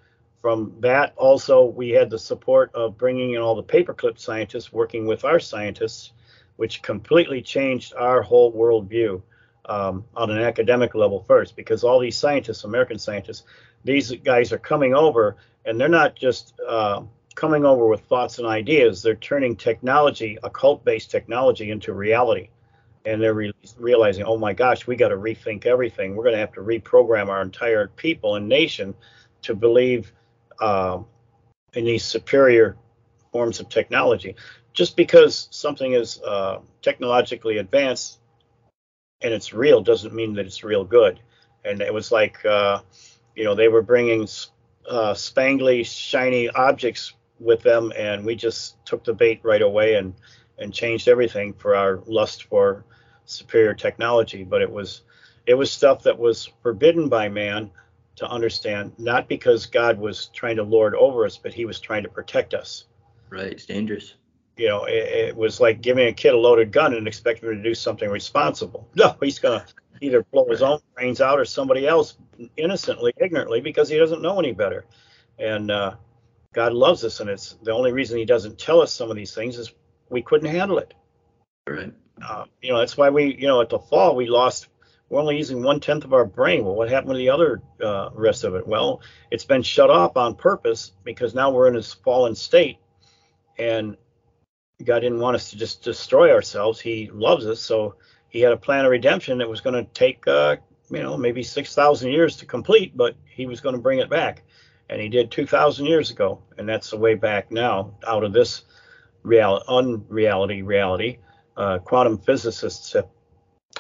[0.45, 5.07] from that, also, we had the support of bringing in all the paperclip scientists working
[5.07, 6.13] with our scientists,
[6.57, 9.23] which completely changed our whole worldview
[9.65, 13.45] um, on an academic level first, because all these scientists, American scientists,
[13.85, 17.01] these guys are coming over and they're not just uh,
[17.35, 22.51] coming over with thoughts and ideas, they're turning technology, occult based technology, into reality.
[23.07, 26.15] And they're re- realizing, oh my gosh, we got to rethink everything.
[26.15, 28.95] We're going to have to reprogram our entire people and nation
[29.41, 30.13] to believe
[30.61, 30.99] uh,
[31.75, 32.77] in these superior
[33.33, 34.35] forms of technology.
[34.73, 38.19] Just because something is uh, technologically advanced
[39.25, 41.19] and it's real doesn't mean that it's real good.
[41.65, 42.81] And it was like, uh,
[43.35, 44.23] you know, they were bringing
[44.89, 50.15] uh, spangly, shiny objects with them, and we just took the bait right away and
[50.59, 52.85] and changed everything for our lust for
[53.25, 54.45] superior technology.
[54.45, 55.03] But it was
[55.47, 57.71] it was stuff that was forbidden by man
[58.17, 62.03] to understand, not because God was trying to lord over us, but he was trying
[62.05, 62.85] to protect us.
[63.31, 63.53] Right.
[63.53, 64.15] It's dangerous.
[64.57, 67.57] You know, it, it was like giving a kid a loaded gun and expecting him
[67.57, 68.89] to do something responsible.
[68.95, 69.67] No, he's gonna
[70.01, 72.17] either blow his own brains out or somebody else
[72.57, 74.85] innocently, ignorantly, because he doesn't know any better.
[75.39, 75.97] And uh,
[76.55, 79.35] God loves us, and it's the only reason He doesn't tell us some of these
[79.35, 79.73] things is
[80.09, 80.95] we couldn't handle it.
[81.67, 81.93] Right.
[82.25, 84.69] Uh, you know, that's why we, you know, at the fall we lost.
[85.15, 86.65] We're only using one tenth of our brain.
[86.65, 88.67] Well, what happened to the other uh, rest of it?
[88.67, 89.01] Well,
[89.31, 92.79] it's been shut off on purpose because now we're in this fallen state,
[93.57, 93.97] and
[94.85, 96.81] God didn't want us to just destroy ourselves.
[96.81, 97.95] He loves us, so
[98.29, 100.57] He had a plan of redemption that was going to take, uh,
[100.91, 104.11] you know, maybe six thousand years to complete, but He was going to bring it
[104.11, 104.43] back,
[104.91, 108.33] and He did two thousand years ago, and that's the way back now out of
[108.33, 108.63] this
[109.23, 111.19] real unreality reality
[111.57, 113.07] uh, quantum physicists have,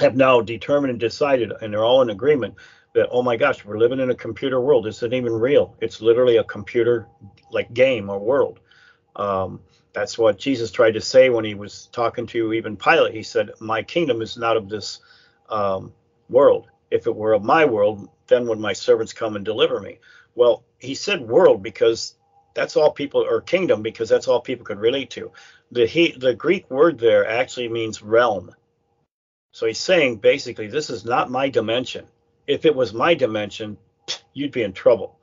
[0.01, 2.55] have now determined and decided, and they're all in agreement
[2.95, 4.85] that oh my gosh, we're living in a computer world.
[4.85, 5.77] This isn't even real.
[5.81, 7.09] It's literally a computer
[7.51, 8.61] like game or world.
[9.17, 9.61] Um,
[9.93, 13.15] that's what Jesus tried to say when he was talking to even Pilate.
[13.15, 15.01] He said, "My kingdom is not of this
[15.49, 15.93] um,
[16.29, 16.69] world.
[16.91, 19.99] If it were of my world, then would my servants come and deliver me."
[20.35, 22.17] Well, he said world because
[22.55, 25.31] that's all people or kingdom because that's all people could relate to
[25.71, 28.55] the he, the Greek word there actually means realm.
[29.55, 32.07] So he's saying basically this is not my dimension.
[32.49, 33.79] If it was my dimension,
[34.35, 35.21] you'd be in trouble.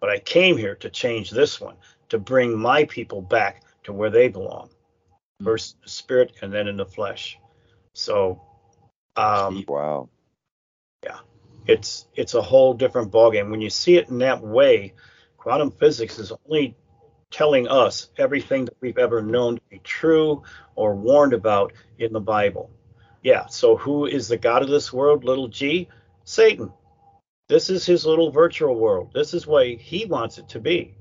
[0.00, 1.76] But I came here to change this one,
[2.08, 4.70] to bring my people back to where they belong.
[5.38, 5.44] Hmm.
[5.44, 7.38] First the spirit and then in the flesh.
[7.92, 8.40] So
[9.16, 10.08] um wow.
[11.02, 11.18] Yeah.
[11.66, 13.50] It's it's a whole different ballgame.
[13.50, 14.94] When you see it in that way,
[15.36, 16.74] quantum physics is only
[17.30, 20.42] telling us everything that we've ever known to be true
[20.74, 22.70] or warned about in the Bible.
[23.24, 25.88] Yeah, so who is the God of this world, little g?
[26.24, 26.70] Satan.
[27.48, 29.12] This is his little virtual world.
[29.14, 30.94] This is what he wants it to be.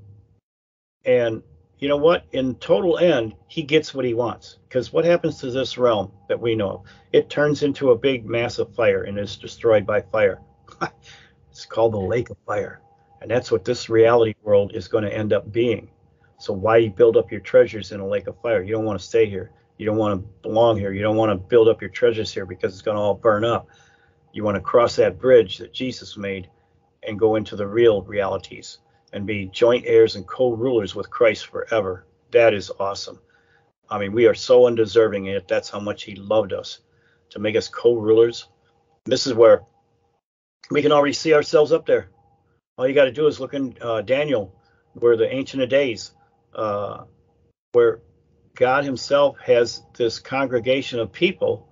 [1.04, 1.44] And
[1.80, 2.26] you know what?
[2.32, 4.60] In total end, he gets what he wants.
[4.70, 6.84] Because what happens to this realm that we know of?
[7.12, 10.40] It turns into a big mass of fire and is destroyed by fire.
[11.52, 12.80] it's called the lake of fire.
[13.22, 15.90] And that's what this reality world is going to end up being.
[16.40, 18.64] So why you build up your treasures in a lake of fire?
[18.64, 19.52] You don't want to stay here.
[19.84, 20.94] You don't want to belong here.
[20.94, 23.44] You don't want to build up your treasures here because it's going to all burn
[23.44, 23.68] up.
[24.32, 26.48] You want to cross that bridge that Jesus made
[27.06, 28.78] and go into the real realities
[29.12, 32.06] and be joint heirs and co-rulers with Christ forever.
[32.32, 33.20] That is awesome.
[33.90, 36.80] I mean, we are so undeserving, and that's how much He loved us
[37.32, 38.48] to make us co-rulers.
[39.04, 39.64] This is where
[40.72, 42.08] we can already see ourselves up there.
[42.78, 44.56] All you got to do is look in uh, Daniel,
[44.94, 46.14] where the Ancient of Days
[46.56, 47.04] uh,
[47.74, 48.00] where
[48.56, 51.68] God Himself has this congregation of people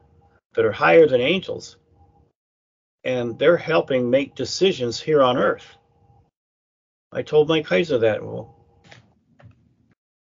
[0.54, 1.78] that are higher than angels,
[3.04, 5.66] and they're helping make decisions here on earth.
[7.12, 8.24] I told Mike Heiser that.
[8.24, 8.56] Well,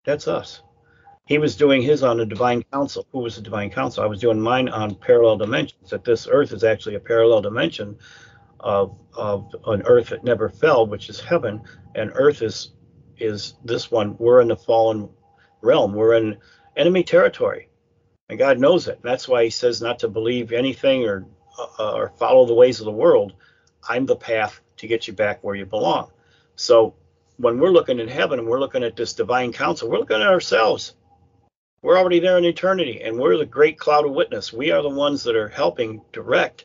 [0.04, 0.62] that's us.
[1.26, 3.06] He was doing his on the divine council.
[3.12, 4.02] Who was the divine council?
[4.02, 5.90] I was doing mine on parallel dimensions.
[5.90, 7.96] That this earth is actually a parallel dimension
[8.58, 11.62] of of an earth that never fell, which is heaven,
[11.94, 12.72] and earth is
[13.18, 14.16] is this one.
[14.18, 15.08] We're in the fallen
[15.62, 15.94] realm.
[15.94, 16.38] We're in
[16.76, 17.68] enemy territory,
[18.28, 19.00] and God knows it.
[19.02, 21.26] That's why He says not to believe anything or
[21.78, 23.34] uh, or follow the ways of the world.
[23.88, 26.10] I'm the path to get you back where you belong.
[26.56, 26.94] So
[27.36, 30.28] when we're looking in heaven and we're looking at this divine council, we're looking at
[30.28, 30.94] ourselves.
[31.82, 34.52] We're already there in eternity, and we're the great cloud of witness.
[34.52, 36.64] We are the ones that are helping direct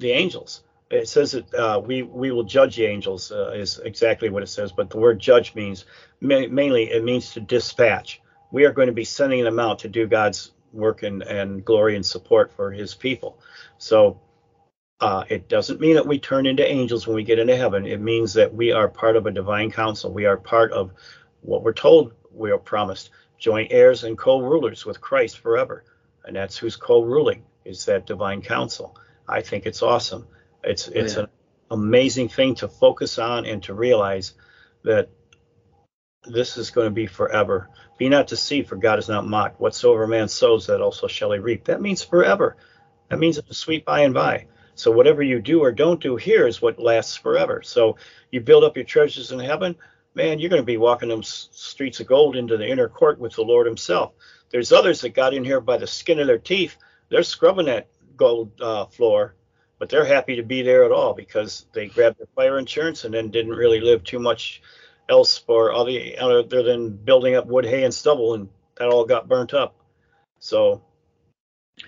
[0.00, 4.30] the angels it says that uh, we we will judge the angels uh, is exactly
[4.30, 5.84] what it says, but the word judge means
[6.20, 8.20] ma- mainly it means to dispatch.
[8.50, 11.96] We are going to be sending them out to do God's work and, and glory
[11.96, 13.38] and support for His people.
[13.76, 14.18] So
[15.00, 17.86] uh, it doesn't mean that we turn into angels when we get into heaven.
[17.86, 20.12] It means that we are part of a divine council.
[20.12, 20.92] We are part of
[21.42, 25.84] what we're told we are promised joint heirs and co-rulers with Christ forever,
[26.24, 28.96] and that's who's co-ruling is that divine council.
[29.28, 30.26] I think it's awesome.
[30.64, 31.22] It's it's yeah.
[31.22, 31.28] an
[31.70, 34.34] amazing thing to focus on and to realize
[34.84, 35.10] that
[36.24, 37.68] this is going to be forever.
[37.98, 39.60] Be not deceived, for God is not mocked.
[39.60, 41.64] Whatsoever man sows, that also shall he reap.
[41.64, 42.56] That means forever.
[43.08, 44.46] That means it's a sweet by and by.
[44.74, 47.62] So whatever you do or don't do here is what lasts forever.
[47.62, 47.96] So
[48.30, 49.74] you build up your treasures in heaven,
[50.14, 53.34] man, you're going to be walking them streets of gold into the inner court with
[53.34, 54.12] the Lord Himself.
[54.50, 56.76] There's others that got in here by the skin of their teeth.
[57.08, 59.34] They're scrubbing that gold uh, floor
[59.78, 63.14] but they're happy to be there at all because they grabbed their fire insurance and
[63.14, 64.62] then didn't really live too much
[65.08, 69.28] else for other other than building up wood, hay, and stubble, and that all got
[69.28, 69.74] burnt up.
[70.38, 70.82] So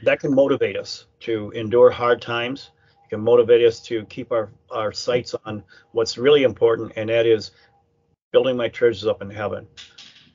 [0.03, 2.70] that can motivate us to endure hard times.
[3.05, 7.26] It can motivate us to keep our our sights on what's really important, and that
[7.26, 7.51] is
[8.32, 9.66] building my treasures up in heaven.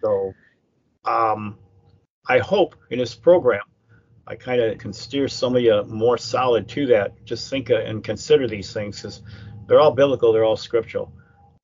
[0.02, 0.34] So
[1.06, 1.58] um,
[2.28, 3.64] I hope in this program,
[4.28, 7.24] I kind of can steer some of you more solid to that.
[7.26, 9.22] Just think uh, and consider these things because
[9.68, 11.12] they're all biblical, they're all scriptural.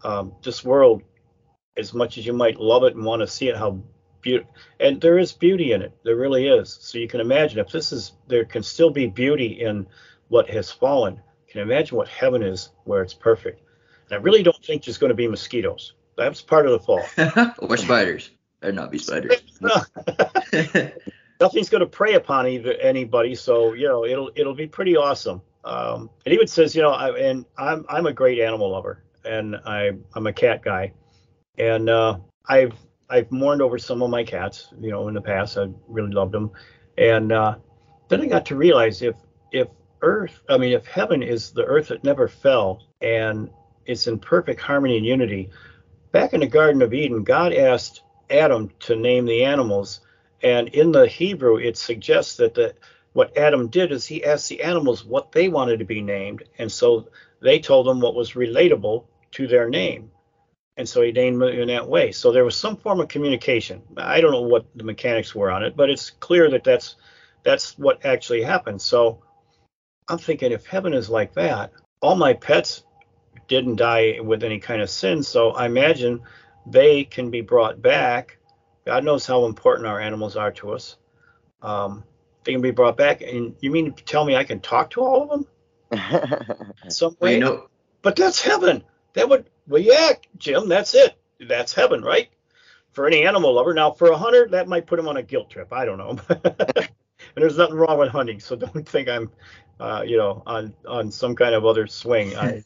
[0.04, 1.02] Um, this world,
[1.78, 3.82] as much as you might love it and want to see it, how
[4.22, 5.98] beautiful, and there is beauty in it.
[6.04, 6.78] There really is.
[6.82, 9.88] So you can imagine if this is, there can still be beauty in
[10.28, 11.16] what has fallen.
[11.16, 13.62] You can imagine what heaven is where it's perfect.
[14.10, 15.94] And I really don't think there's going to be mosquitoes.
[16.16, 17.04] That's part of the fall.
[17.70, 18.30] or spiders.
[18.60, 19.42] Better not be spiders.
[21.42, 25.42] Nothing's going to prey upon either, anybody, so you know it'll it'll be pretty awesome.
[25.64, 29.56] Um, and even says, you know, I, and I'm I'm a great animal lover, and
[29.66, 30.94] I I'm a cat guy,
[31.58, 32.74] and uh, I've
[33.10, 35.58] I've mourned over some of my cats, you know, in the past.
[35.58, 36.52] I really loved them,
[36.98, 37.56] and uh,
[38.08, 39.16] then I got to realize if
[39.52, 39.68] if
[40.02, 43.50] Earth, I mean, if heaven is the Earth that never fell, and
[43.86, 45.50] it's in perfect harmony and unity.
[46.12, 50.02] Back in the Garden of Eden, God asked Adam to name the animals,
[50.44, 52.74] and in the Hebrew, it suggests that the
[53.14, 56.72] what Adam did is he asked the animals what they wanted to be named, and
[56.72, 57.10] so
[57.42, 60.12] they told him what was relatable to their name.
[60.78, 62.12] And so he named them in that way.
[62.12, 63.82] So there was some form of communication.
[63.98, 66.96] I don't know what the mechanics were on it, but it's clear that that's
[67.44, 68.82] that's what actually happened.
[68.82, 69.22] So
[70.08, 71.72] I'm thinking if heaven is like that,
[72.02, 72.84] all my pets
[73.48, 76.22] didn't die with any kind of sin, so I imagine
[76.66, 78.38] they can be brought back.
[78.86, 80.98] God knows how important our animals are to us.
[81.62, 82.04] Um,
[82.44, 83.22] they can be brought back.
[83.22, 86.68] And you mean to tell me I can talk to all of them?
[86.90, 87.36] Some way?
[87.36, 87.68] You know,
[88.02, 88.84] but that's heaven.
[89.14, 91.16] That would, well, yeah, Jim, that's it.
[91.40, 92.30] That's heaven, right?
[92.92, 93.74] For any animal lover.
[93.74, 95.72] Now, for a hunter, that might put him on a guilt trip.
[95.72, 96.20] I don't know.
[96.30, 96.90] and
[97.36, 99.30] there's nothing wrong with hunting, so don't think I'm,
[99.80, 102.36] uh, you know, on on some kind of other swing.
[102.36, 102.64] I,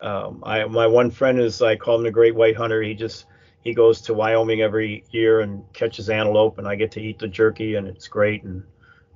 [0.00, 2.82] um, I my one friend is I call him the Great White Hunter.
[2.82, 3.26] He just
[3.62, 7.28] he goes to Wyoming every year and catches antelope, and I get to eat the
[7.28, 8.42] jerky, and it's great.
[8.42, 8.62] And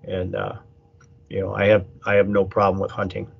[0.04, 0.54] and uh,
[1.28, 3.30] you know, I have I have no problem with hunting.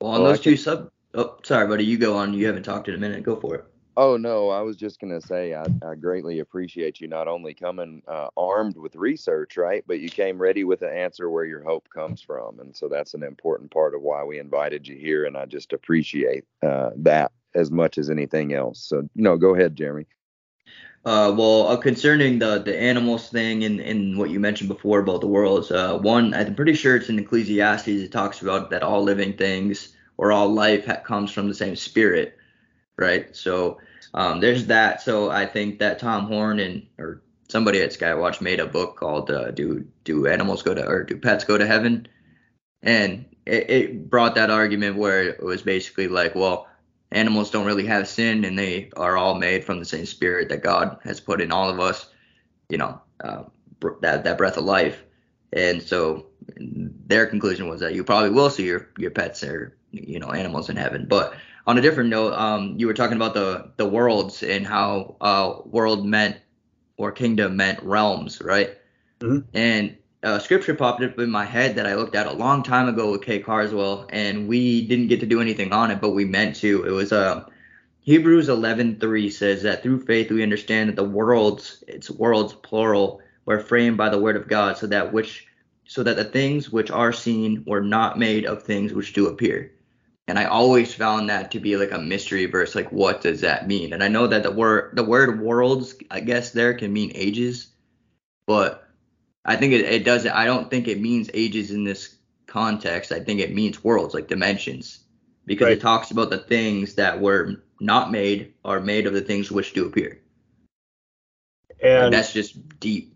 [0.00, 0.90] Well, on well, those two sub.
[1.14, 1.84] Oh, sorry, buddy.
[1.84, 2.32] You go on.
[2.32, 3.22] You haven't talked in a minute.
[3.24, 3.64] Go for it.
[3.96, 8.00] Oh no, I was just gonna say I, I greatly appreciate you not only coming
[8.06, 11.88] uh, armed with research, right, but you came ready with an answer where your hope
[11.92, 15.36] comes from, and so that's an important part of why we invited you here, and
[15.36, 18.80] I just appreciate uh, that as much as anything else.
[18.80, 20.06] So you know, go ahead, Jeremy.
[21.04, 25.20] Uh, well, uh, concerning the the animals thing and, and what you mentioned before about
[25.20, 27.88] the worlds, uh, one I'm pretty sure it's in Ecclesiastes.
[27.88, 31.76] It talks about that all living things or all life ha- comes from the same
[31.76, 32.36] spirit,
[32.98, 33.34] right?
[33.34, 33.78] So
[34.14, 35.00] um, there's that.
[35.00, 39.30] So I think that Tom Horn and or somebody at Skywatch made a book called
[39.30, 42.06] uh, "Do Do Animals Go to or Do Pets Go to Heaven?"
[42.82, 46.67] And it, it brought that argument where it was basically like, well,
[47.12, 50.62] animals don't really have sin and they are all made from the same spirit that
[50.62, 52.08] God has put in all of us,
[52.68, 53.44] you know, uh,
[54.00, 55.02] that that breath of life.
[55.52, 60.18] And so their conclusion was that you probably will see your your pets or you
[60.18, 61.06] know animals in heaven.
[61.08, 61.34] But
[61.66, 65.54] on a different note, um, you were talking about the the worlds and how uh,
[65.64, 66.36] world meant
[66.96, 68.76] or kingdom meant realms, right?
[69.20, 69.48] Mm-hmm.
[69.54, 72.88] And uh, scripture popped up in my head that I looked at a long time
[72.88, 76.24] ago with Kay Carswell, and we didn't get to do anything on it, but we
[76.24, 76.84] meant to.
[76.84, 77.44] It was uh,
[78.00, 83.60] Hebrews 11:3 says that through faith we understand that the worlds, it's worlds plural, were
[83.60, 85.46] framed by the word of God, so that which,
[85.86, 89.72] so that the things which are seen were not made of things which do appear.
[90.26, 92.74] And I always found that to be like a mystery verse.
[92.74, 93.92] Like, what does that mean?
[93.92, 97.68] And I know that the word the word worlds, I guess there can mean ages,
[98.46, 98.87] but
[99.48, 100.30] I think it, it doesn't.
[100.30, 103.12] I don't think it means ages in this context.
[103.12, 105.04] I think it means worlds, like dimensions,
[105.46, 105.78] because right.
[105.78, 109.72] it talks about the things that were not made are made of the things which
[109.72, 110.20] do appear.
[111.82, 113.14] And, and that's just deep.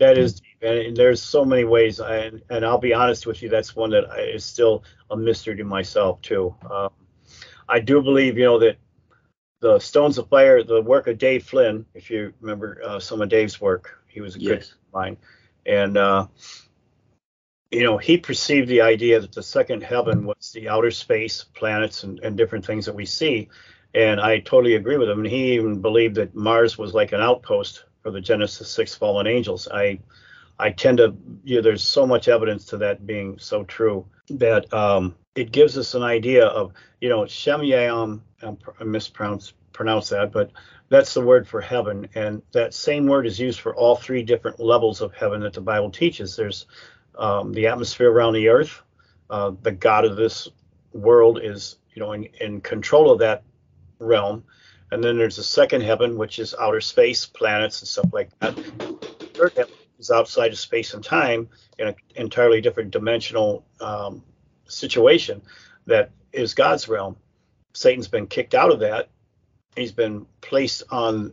[0.00, 2.00] That is deep, and there's so many ways.
[2.00, 5.64] And and I'll be honest with you, that's one that is still a mystery to
[5.64, 6.52] myself too.
[6.68, 6.90] Um,
[7.68, 8.76] I do believe, you know, that
[9.60, 13.28] the Stones of Fire, the work of Dave Flynn, if you remember uh, some of
[13.28, 14.50] Dave's work, he was a yes.
[14.50, 15.16] good mine,
[15.66, 16.26] and uh,
[17.74, 22.04] you know, he perceived the idea that the second heaven was the outer space, planets,
[22.04, 23.48] and, and different things that we see.
[23.94, 25.18] And I totally agree with him.
[25.18, 29.26] And he even believed that Mars was like an outpost for the Genesis six fallen
[29.26, 29.66] angels.
[29.72, 29.98] I
[30.58, 34.72] I tend to you know, there's so much evidence to that being so true that
[34.72, 40.30] um, it gives us an idea of you know Shem Yam I mispronounced pronounce that,
[40.30, 40.50] but
[40.90, 44.60] that's the word for heaven, and that same word is used for all three different
[44.60, 46.36] levels of heaven that the Bible teaches.
[46.36, 46.66] There's
[47.18, 48.82] um, the atmosphere around the earth.
[49.30, 50.48] Uh, the God of this
[50.92, 53.44] world is you know in, in control of that
[54.00, 54.44] realm
[54.92, 58.58] And then there's a second heaven, which is outer space, planets and stuff like that.
[59.34, 64.24] Third heaven is outside of space and time in an entirely different dimensional um,
[64.68, 65.42] situation
[65.86, 67.16] that is God's realm.
[67.74, 69.10] Satan's been kicked out of that.
[69.76, 71.32] He's been placed on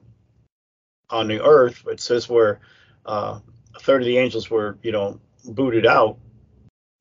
[1.09, 1.83] on the earth.
[1.87, 2.61] It says where
[3.05, 3.39] uh,
[3.75, 6.17] a third of the angels were, you know, booted out.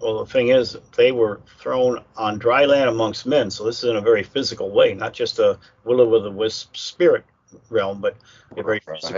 [0.00, 3.50] Well, the thing is, they were thrown on dry land amongst men.
[3.50, 6.76] So this is in a very physical way, not just a will o' the wisp
[6.76, 7.24] spirit
[7.68, 8.16] realm, but
[8.56, 9.10] a very physical.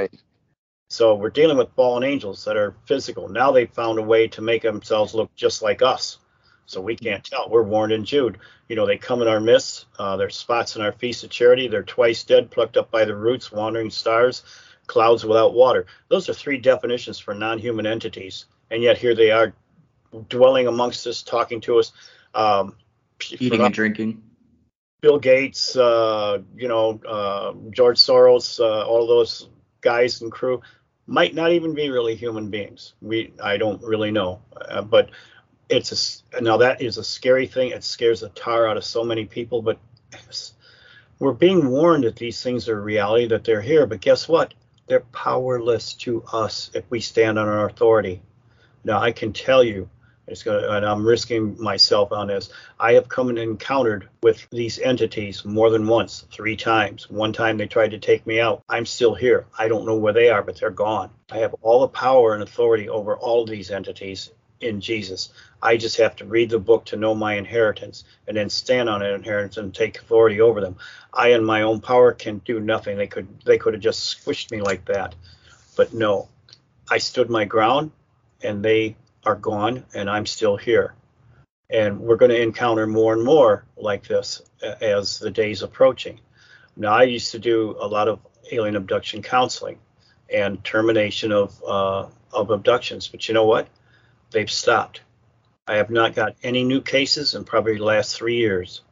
[0.90, 3.28] So we're dealing with fallen angels that are physical.
[3.28, 6.18] Now they've found a way to make themselves look just like us.
[6.72, 7.50] So we can't tell.
[7.50, 8.38] We're warned in Jude.
[8.68, 9.84] You know, they come in our midst.
[9.98, 11.68] Uh, they're spots in our feast of charity.
[11.68, 14.42] They're twice dead, plucked up by the roots, wandering stars,
[14.86, 15.86] clouds without water.
[16.08, 19.52] Those are three definitions for non-human entities, and yet here they are,
[20.30, 21.92] dwelling amongst us, talking to us,
[22.34, 22.74] um,
[23.30, 24.22] eating and drinking.
[25.02, 29.48] Bill Gates, uh, you know, uh, George Soros, uh, all those
[29.82, 30.62] guys and crew
[31.06, 32.94] might not even be really human beings.
[33.02, 35.10] We, I don't really know, uh, but
[35.68, 37.70] it's a now that is a scary thing.
[37.70, 39.78] It scares the tar out of so many people, but
[41.18, 43.86] we're being warned that these things are reality, that they're here.
[43.86, 44.54] But guess what?
[44.86, 48.20] They're powerless to us if we stand on our authority.
[48.84, 49.88] Now I can tell you,
[50.26, 52.50] it's going and I'm risking myself on this.
[52.78, 57.08] I have come and encountered with these entities more than once, three times.
[57.10, 58.62] One time they tried to take me out.
[58.68, 59.46] I'm still here.
[59.58, 61.10] I don't know where they are, but they're gone.
[61.30, 64.30] I have all the power and authority over all these entities
[64.62, 65.30] in Jesus.
[65.60, 69.00] I just have to read the book to know my inheritance and then stand on
[69.00, 70.76] that inheritance and take authority over them.
[71.12, 72.96] I in my own power can do nothing.
[72.96, 75.14] They could they could have just squished me like that.
[75.76, 76.28] But no.
[76.90, 77.92] I stood my ground
[78.42, 80.94] and they are gone and I'm still here.
[81.70, 84.42] And we're going to encounter more and more like this
[84.80, 86.20] as the days approaching.
[86.76, 89.78] Now I used to do a lot of alien abduction counseling
[90.32, 93.68] and termination of uh, of abductions, but you know what?
[94.32, 95.00] They've stopped
[95.66, 98.82] I have not got any new cases in probably the last three years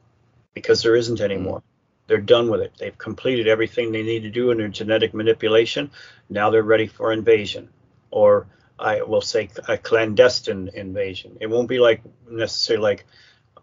[0.55, 1.59] because there isn't anymore.
[1.59, 1.63] Mm.
[2.07, 2.73] They're done with it.
[2.79, 5.91] They've completed everything they need to do in their genetic manipulation.
[6.29, 7.69] Now they're ready for invasion,
[8.11, 8.47] or
[8.79, 11.39] I will say a clandestine invasion.
[11.41, 13.07] It won't be like necessarily like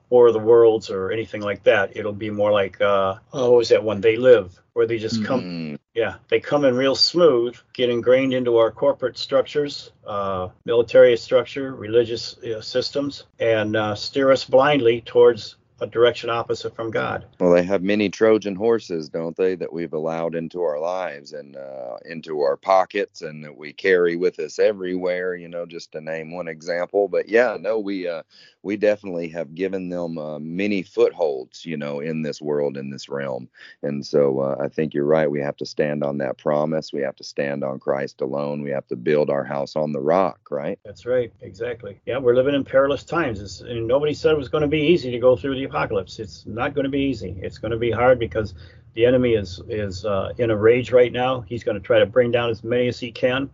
[0.10, 1.96] War of the Worlds or anything like that.
[1.98, 4.02] It'll be more like uh, oh, was that one?
[4.02, 5.42] They Live, where they just come.
[5.42, 5.80] Mm.
[5.96, 11.74] Yeah, they come in real smooth, get ingrained into our corporate structures, uh, military structure,
[11.74, 17.26] religious uh, systems, and uh, steer us blindly towards a direction opposite from God.
[17.40, 21.56] Well, they have many Trojan horses, don't they, that we've allowed into our lives and
[21.56, 26.02] uh, into our pockets and that we carry with us everywhere, you know, just to
[26.02, 27.08] name one example.
[27.08, 28.24] But yeah, no, we uh,
[28.64, 33.08] we definitely have given them uh, many footholds, you know, in this world, in this
[33.08, 33.48] realm.
[33.84, 35.30] And so uh, I think you're right.
[35.30, 36.92] We have to stand on that promise.
[36.92, 38.62] We have to stand on Christ alone.
[38.62, 40.80] We have to build our house on the rock, right?
[40.84, 41.32] That's right.
[41.42, 42.00] Exactly.
[42.06, 43.42] Yeah, we're living in perilous times.
[43.42, 46.20] It's, and nobody said it was going to be easy to go through the apocalypse.
[46.20, 47.36] It's not going to be easy.
[47.42, 48.54] It's going to be hard because
[48.94, 51.42] the enemy is is uh, in a rage right now.
[51.42, 53.50] He's going to try to bring down as many as he can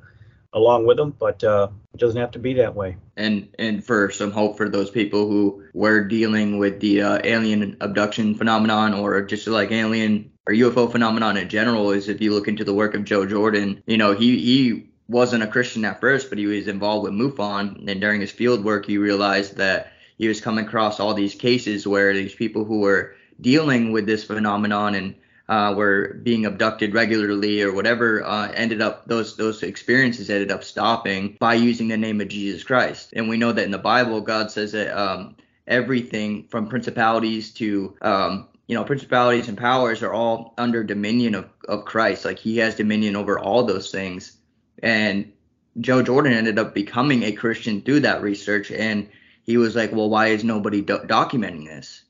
[0.54, 2.96] along with them, but uh, it doesn't have to be that way.
[3.18, 7.78] And and for some hope for those people who were dealing with the uh, alien
[7.82, 12.48] abduction phenomenon or just like alien or UFO phenomenon in general is if you look
[12.48, 16.30] into the work of Joe Jordan, you know, he he wasn't a Christian at first,
[16.30, 20.28] but he was involved with MUFON, and during his field work, he realized that he
[20.28, 24.96] was coming across all these cases where these people who were dealing with this phenomenon
[24.96, 25.16] and
[25.50, 30.64] uh, were being abducted regularly or whatever uh, ended up those those experiences ended up
[30.64, 33.14] stopping by using the name of Jesus Christ.
[33.16, 35.36] And we know that in the Bible, God says that um,
[35.68, 41.50] everything from principalities to um, you know principalities and powers are all under dominion of,
[41.68, 42.24] of Christ.
[42.24, 44.38] Like He has dominion over all those things.
[44.82, 45.34] And
[45.80, 49.10] Joe Jordan ended up becoming a Christian through that research and
[49.44, 52.04] he was like, well, why is nobody do- documenting this?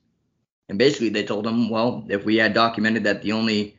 [0.69, 3.77] And basically, they told him, well, if we had documented that the only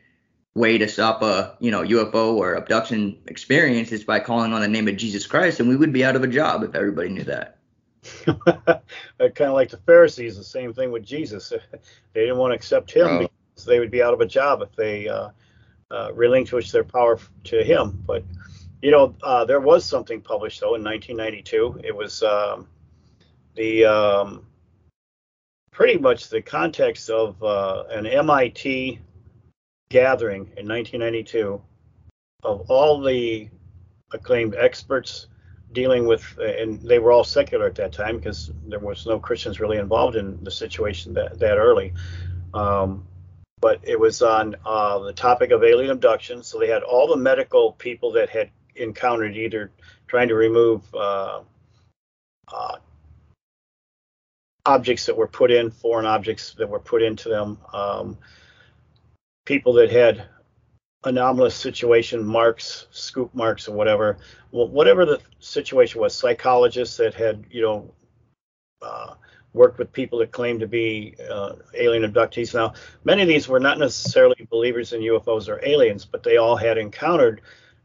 [0.54, 4.68] way to stop a you know UFO or abduction experience is by calling on the
[4.68, 7.24] name of Jesus Christ, and we would be out of a job if everybody knew
[7.24, 7.58] that.
[8.26, 11.52] kind of like the Pharisees, the same thing with Jesus.
[12.12, 13.18] They didn't want to accept him oh.
[13.18, 15.30] because they would be out of a job if they uh,
[15.90, 18.00] uh, relinquished their power to him.
[18.06, 18.22] But
[18.82, 21.80] you know, uh, there was something published though in 1992.
[21.82, 22.68] It was um,
[23.54, 24.46] the um,
[25.70, 29.00] pretty much the context of uh, an MIT
[29.88, 31.60] gathering in 1992
[32.42, 33.48] of all the
[34.12, 35.28] acclaimed experts
[35.72, 39.60] dealing with, and they were all secular at that time because there was no Christians
[39.60, 41.92] really involved in the situation that, that early.
[42.52, 43.06] Um,
[43.60, 46.42] but it was on uh, the topic of alien abduction.
[46.42, 49.72] So they had all the medical people that had encountered either
[50.06, 51.40] trying to remove uh,
[52.52, 52.76] uh,
[54.66, 58.18] objects that were put in, foreign objects that were put into them, um,
[59.44, 60.26] people that had
[61.04, 64.16] anomalous situation marks, scoop marks, or whatever.
[64.50, 67.94] Well, whatever the situation was, psychologists that had, you know,
[68.80, 69.14] uh,
[69.52, 72.54] worked with people that claimed to be uh, alien abductees.
[72.54, 72.74] Now,
[73.04, 76.76] many of these were not necessarily believers in UFOs or aliens, but they all had
[76.76, 77.40] encountered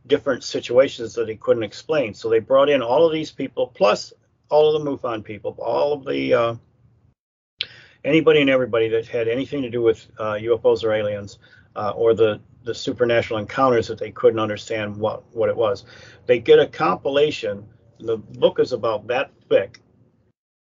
[0.08, 2.14] different situations that they couldn't explain.
[2.14, 4.14] So they brought in all of these people, plus
[4.50, 6.56] all of the MUFON people, all of the uh,
[8.04, 11.40] anybody and everybody that had anything to do with uh, UFOs or aliens,
[11.76, 15.86] uh, or the the supernatural encounters that they couldn't understand what what it was.
[16.26, 17.66] They get a compilation.
[18.00, 19.80] The book is about that thick.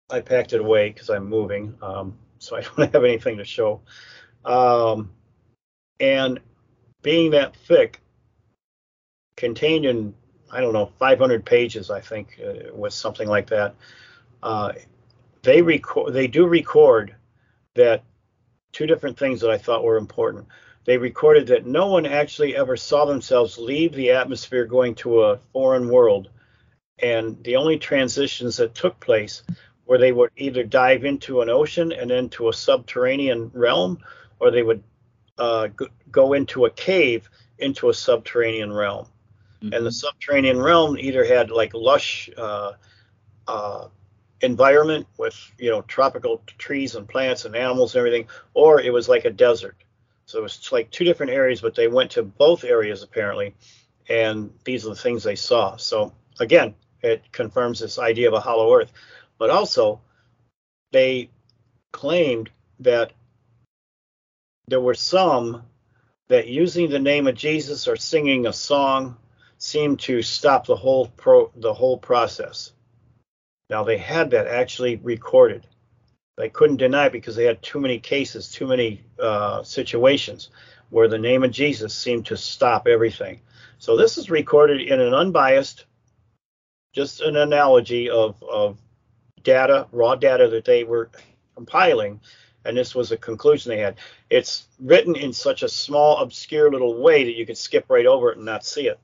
[0.10, 3.82] I packed it away because I'm moving, um, so I don't have anything to show.
[4.44, 5.12] Um,
[6.00, 6.40] and
[7.02, 8.02] being that thick,
[9.38, 10.14] contained in
[10.52, 13.76] I don't know 500 pages, I think uh, was something like that.
[14.44, 14.74] Uh,
[15.42, 17.16] they record, they do record
[17.76, 18.04] that
[18.72, 20.48] two different things that I thought were important.
[20.86, 25.38] They recorded that no one actually ever saw themselves leave the atmosphere going to a
[25.54, 26.30] foreign world,
[27.00, 29.44] and the only transitions that took place
[29.86, 34.00] where they would either dive into an ocean and into a subterranean realm,
[34.40, 34.84] or they would
[35.38, 35.68] uh,
[36.12, 37.30] go into a cave
[37.60, 39.08] into a subterranean realm.
[39.62, 39.74] Mm-hmm.
[39.74, 42.74] And the subterranean realm either had like lush uh,
[43.48, 43.88] uh,
[44.42, 49.10] environment with you know tropical trees and plants and animals and everything, or it was
[49.10, 49.84] like a desert.
[50.26, 53.56] So it was like two different areas, but they went to both areas apparently,
[54.10, 55.78] and these are the things they saw.
[55.78, 58.92] So again, it confirms this idea of a hollow earth,
[59.38, 60.02] but also
[60.92, 61.30] they
[61.92, 62.50] claimed
[62.80, 63.14] that
[64.68, 65.64] there were some
[66.28, 69.18] that using the name of Jesus or singing a song
[69.58, 72.72] seemed to stop the whole pro the whole process.
[73.70, 75.66] Now they had that actually recorded.
[76.38, 80.50] They couldn't deny it because they had too many cases, too many uh, situations
[80.90, 83.42] where the name of Jesus seemed to stop everything.
[83.78, 85.86] So this is recorded in an unbiased,
[86.94, 88.78] just an analogy of, of
[89.44, 91.10] data, raw data that they were
[91.56, 92.20] compiling,
[92.66, 93.98] and this was a conclusion they had.
[94.30, 98.32] It's written in such a small, obscure little way that you could skip right over
[98.32, 99.00] it and not see it.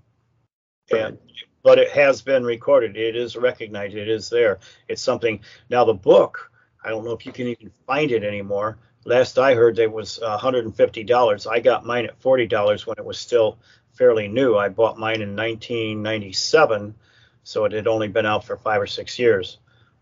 [0.92, 1.18] And
[1.64, 2.98] but it has been recorded.
[2.98, 3.96] It is recognized.
[3.96, 4.60] It is there.
[4.88, 5.42] It's something.
[5.70, 6.52] Now the book,
[6.84, 8.78] I don't know if you can even find it anymore.
[9.06, 11.52] Last I heard, it was $150.
[11.52, 13.58] I got mine at $40 when it was still
[13.94, 14.58] fairly new.
[14.58, 16.96] I bought mine in 1997,
[17.44, 19.58] so it had only been out for five or six years.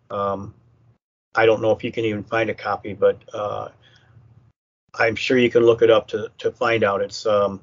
[0.09, 0.53] Um,
[1.35, 3.69] I don't know if you can even find a copy, but uh,
[4.95, 7.01] I'm sure you can look it up to to find out.
[7.01, 7.61] It's um,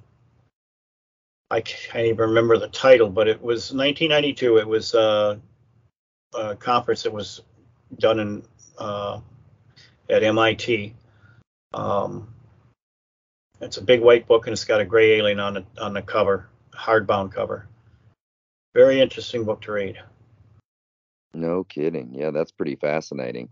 [1.51, 4.59] I can't even remember the title, but it was 1992.
[4.59, 5.37] It was uh,
[6.35, 7.43] a conference that was
[7.99, 8.43] done in
[8.79, 9.21] uh,
[10.11, 10.95] at MIT.
[11.73, 12.29] Um,
[13.61, 16.03] it's a big white book and it's got a gray alien on the on the
[16.03, 17.69] cover, hardbound cover.
[18.75, 19.99] Very interesting book to read.
[21.33, 22.13] No kidding.
[22.13, 23.51] Yeah, that's pretty fascinating.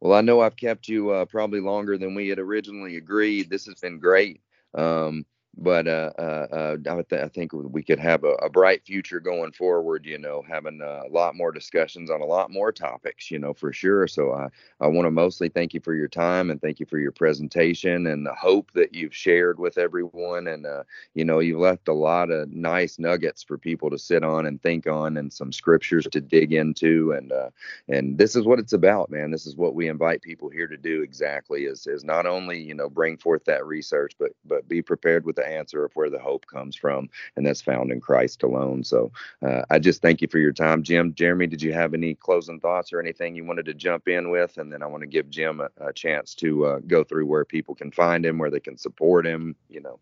[0.00, 3.50] Well, I know I've kept you uh, probably longer than we had originally agreed.
[3.50, 4.40] This has been great.
[4.74, 5.26] Um,
[5.56, 9.18] but uh, uh, uh, I, th- I, think we could have a, a, bright future
[9.18, 10.06] going forward.
[10.06, 13.30] You know, having a lot more discussions on a lot more topics.
[13.30, 14.06] You know, for sure.
[14.06, 14.48] So I
[14.80, 18.06] I want to mostly thank you for your time and thank you for your presentation
[18.06, 20.46] and the hope that you've shared with everyone.
[20.46, 24.22] And uh, you know, you've left a lot of nice nuggets for people to sit
[24.22, 27.12] on and think on, and some scriptures to dig into.
[27.12, 27.50] And uh,
[27.88, 29.32] and this is what it's about, man.
[29.32, 31.02] This is what we invite people here to do.
[31.02, 35.26] Exactly is is not only you know bring forth that research, but but be prepared
[35.26, 38.84] with the answer of where the hope comes from, and that's found in Christ alone.
[38.84, 39.10] So
[39.42, 41.14] uh, I just thank you for your time, Jim.
[41.14, 44.58] Jeremy, did you have any closing thoughts or anything you wanted to jump in with?
[44.58, 47.44] And then I want to give Jim a, a chance to uh, go through where
[47.44, 49.98] people can find him, where they can support him, you know.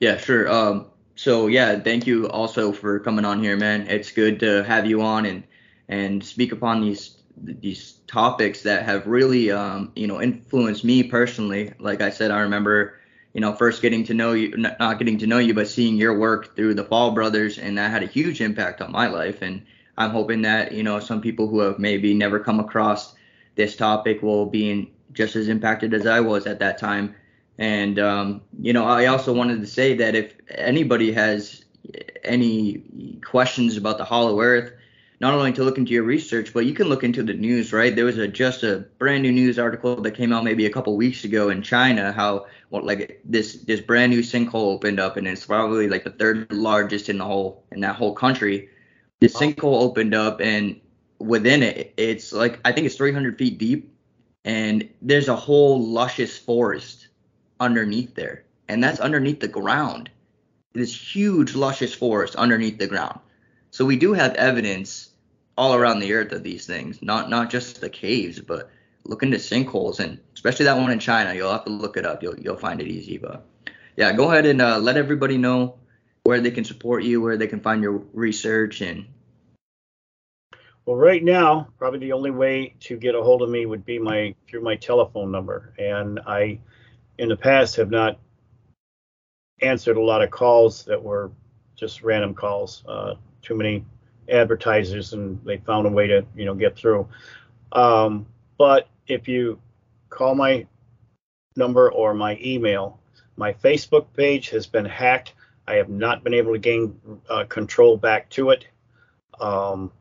[0.00, 0.50] Yeah, sure.
[0.50, 0.86] Um,
[1.16, 3.88] so yeah, thank you also for coming on here, man.
[3.88, 5.42] It's good to have you on and
[5.88, 11.72] and speak upon these these topics that have really um, you know influenced me personally.
[11.78, 12.97] Like I said, I remember
[13.32, 16.18] you know, first getting to know you, not getting to know you, but seeing your
[16.18, 19.42] work through the Fall Brothers, and that had a huge impact on my life.
[19.42, 19.64] And
[19.96, 23.14] I'm hoping that you know some people who have maybe never come across
[23.54, 27.14] this topic will be in, just as impacted as I was at that time.
[27.58, 31.64] And um, you know, I also wanted to say that if anybody has
[32.24, 34.72] any questions about the Hollow Earth,
[35.20, 37.94] not only to look into your research, but you can look into the news, right?
[37.94, 40.96] There was a just a brand new news article that came out maybe a couple
[40.96, 45.26] weeks ago in China, how what like this this brand new sinkhole opened up, and
[45.26, 48.68] it's probably like the third largest in the whole in that whole country.
[49.20, 50.80] This sinkhole opened up, and
[51.18, 53.92] within it, it's like I think it's 300 feet deep,
[54.44, 57.08] and there's a whole luscious forest
[57.58, 60.10] underneath there, and that's underneath the ground.
[60.74, 63.18] This huge luscious forest underneath the ground.
[63.70, 65.07] So we do have evidence
[65.58, 68.70] all around the earth of these things, not not just the caves, but
[69.04, 71.34] look into sinkholes and especially that one in China.
[71.34, 72.22] You'll have to look it up.
[72.22, 73.18] You'll you'll find it easy.
[73.18, 73.44] But
[73.96, 75.74] yeah, go ahead and uh, let everybody know
[76.22, 79.06] where they can support you, where they can find your research and.
[80.86, 83.98] Well, right now, probably the only way to get a hold of me would be
[83.98, 86.60] my through my telephone number, and I,
[87.18, 88.18] in the past, have not
[89.60, 91.32] answered a lot of calls that were
[91.74, 92.84] just random calls.
[92.88, 93.84] Uh, too many
[94.28, 97.08] advertisers and they found a way to you know get through.
[97.72, 98.26] Um,
[98.56, 99.60] but if you
[100.10, 100.66] call my
[101.56, 103.00] number or my email,
[103.36, 105.34] my Facebook page has been hacked.
[105.66, 106.98] I have not been able to gain
[107.28, 108.66] uh, control back to it.
[109.40, 109.92] Um,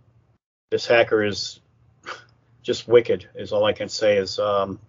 [0.71, 1.59] this hacker is
[2.63, 4.17] just wicked, is all I can say.
[4.17, 4.79] Is um,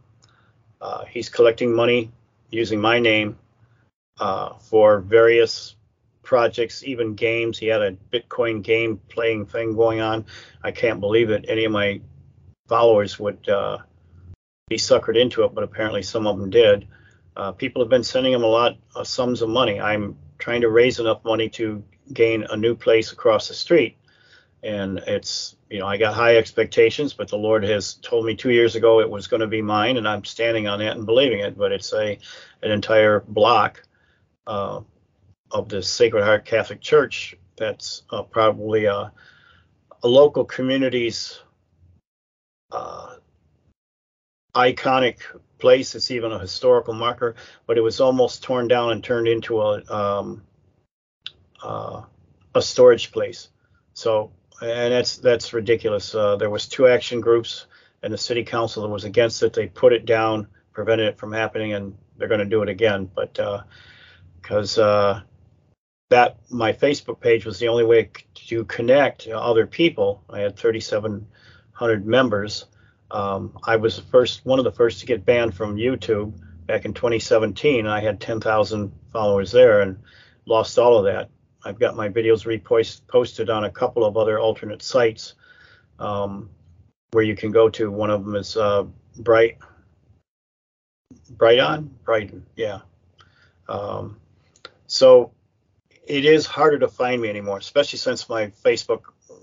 [0.81, 2.12] uh, he's collecting money
[2.51, 3.36] using my name
[4.20, 5.74] uh, for various
[6.29, 7.57] projects, even games.
[7.57, 10.27] He had a Bitcoin game playing thing going on.
[10.63, 12.03] I can't believe that any of my
[12.69, 13.79] followers would uh,
[14.69, 16.87] be suckered into it, but apparently some of them did.
[17.35, 19.81] Uh, people have been sending him a lot of sums of money.
[19.81, 21.83] I'm trying to raise enough money to
[22.13, 23.97] gain a new place across the street.
[24.63, 28.51] And it's, you know, I got high expectations, but the Lord has told me two
[28.51, 31.41] years ago it was going to be mine, and I'm standing on that and believing
[31.41, 31.57] it.
[31.57, 32.19] But it's a
[32.61, 33.83] an entire block
[34.47, 34.81] uh,
[35.51, 37.37] of the Sacred Heart Catholic Church.
[37.57, 39.12] That's uh, probably a,
[40.03, 41.41] a, local community's
[42.70, 43.16] uh,
[44.55, 45.19] iconic
[45.59, 45.95] place.
[45.95, 47.35] It's even a historical marker,
[47.66, 50.43] but it was almost torn down and turned into a um,
[51.62, 52.03] uh,
[52.55, 53.49] a storage place.
[53.95, 54.31] So,
[54.62, 56.15] and that's that's ridiculous.
[56.15, 57.66] Uh, there was two action groups,
[58.03, 59.53] and the city council that was against it.
[59.53, 63.11] They put it down, prevented it from happening, and they're going to do it again.
[63.12, 63.39] But
[64.41, 65.23] because uh,
[66.10, 70.22] that my Facebook page was the only way to connect other people.
[70.30, 72.66] I had 3,700 members.
[73.10, 76.32] Um, I was the first, one of the first to get banned from YouTube
[76.66, 77.86] back in 2017.
[77.86, 79.98] I had 10,000 followers there and
[80.47, 81.30] lost all of that.
[81.64, 85.35] I've got my videos reposted on a couple of other alternate sites
[85.98, 86.48] um,
[87.10, 87.90] where you can go to.
[87.90, 88.85] One of them is uh,
[89.18, 89.59] Bright,
[91.32, 92.80] Brighteon, Brighton, yeah.
[93.68, 94.18] Um,
[94.86, 95.32] so
[96.09, 99.02] it is harder to find me anymore, especially since my Facebook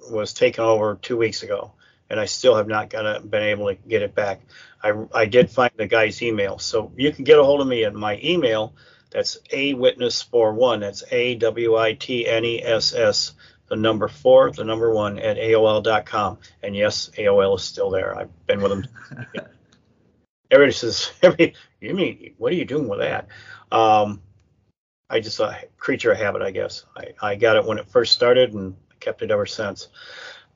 [0.09, 1.71] was taken over two weeks ago,
[2.09, 4.41] and I still have not got been able to get it back.
[4.83, 7.85] I, I did find the guy's email, so you can get a hold of me
[7.85, 8.73] at my email.
[9.11, 10.79] That's a witness for one.
[10.81, 13.33] That's a w i t n e s s
[13.67, 16.37] the number four, the number one at AOL.com.
[16.61, 18.17] And yes, AOL is still there.
[18.17, 18.87] I've been with them.
[20.51, 21.11] Everybody says,
[21.79, 23.27] "You mean what are you doing with that?"
[23.71, 24.21] Um,
[25.15, 26.83] I just a creature of habit, I guess.
[26.97, 29.87] I, I got it when it first started and kept it ever since.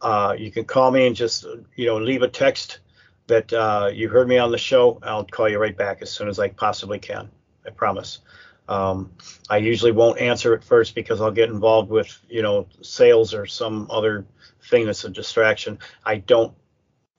[0.00, 1.46] Uh, you can call me and just
[1.76, 2.80] you know leave a text
[3.28, 4.98] that uh, you heard me on the show.
[5.04, 7.30] I'll call you right back as soon as I possibly can.
[7.64, 8.18] I promise.
[8.68, 9.12] Um,
[9.48, 13.46] I usually won't answer at first because I'll get involved with you know sales or
[13.46, 14.26] some other
[14.72, 15.78] thing that's a distraction.
[16.04, 16.54] I don't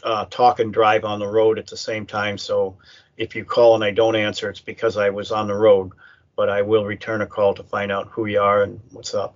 [0.04, 2.38] uh, talk and drive on the road at the same time.
[2.38, 2.78] So
[3.16, 5.92] if you call and I don't answer, it's because I was on the road.
[6.36, 9.36] But I will return a call to find out who you are and what's up.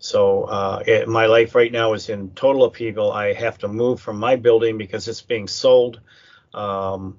[0.00, 3.12] So uh, it, my life right now is in total upheaval.
[3.12, 6.00] I have to move from my building because it's being sold.
[6.52, 7.16] Um,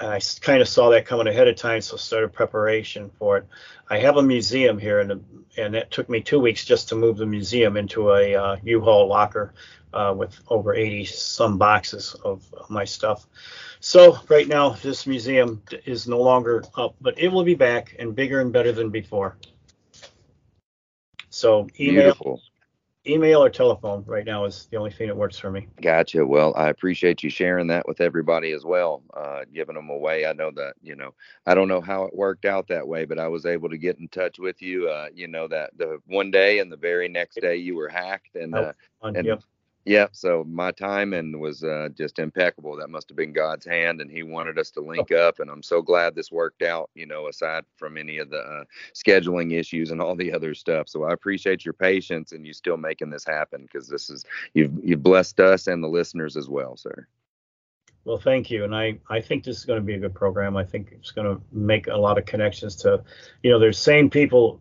[0.00, 3.46] and I kind of saw that coming ahead of time, so started preparation for it.
[3.88, 5.24] I have a museum here, and
[5.56, 9.08] and it took me two weeks just to move the museum into a uh, U-Haul
[9.08, 9.52] locker
[9.92, 13.26] uh, with over 80 some boxes of my stuff.
[13.80, 18.14] So right now, this museum is no longer up, but it will be back and
[18.14, 19.36] bigger and better than before.
[21.30, 22.42] So email, Beautiful
[23.06, 25.66] email or telephone right now is the only thing that works for me.
[25.80, 26.24] Gotcha.
[26.24, 30.26] Well, I appreciate you sharing that with everybody as well, uh, giving them away.
[30.26, 31.14] I know that, you know,
[31.46, 33.98] I don't know how it worked out that way, but I was able to get
[33.98, 37.40] in touch with you, uh, you know, that the one day and the very next
[37.40, 38.72] day you were hacked and, uh,
[39.02, 39.42] and, yep.
[39.86, 42.76] Yeah, so my timing was uh, just impeccable.
[42.76, 45.40] That must have been God's hand, and He wanted us to link up.
[45.40, 46.90] And I'm so glad this worked out.
[46.94, 50.88] You know, aside from any of the uh, scheduling issues and all the other stuff.
[50.88, 54.72] So I appreciate your patience and you still making this happen because this is you've
[54.82, 57.06] you've blessed us and the listeners as well, sir.
[58.04, 60.58] Well, thank you, and I I think this is going to be a good program.
[60.58, 63.02] I think it's going to make a lot of connections to,
[63.42, 64.60] you know, there's same people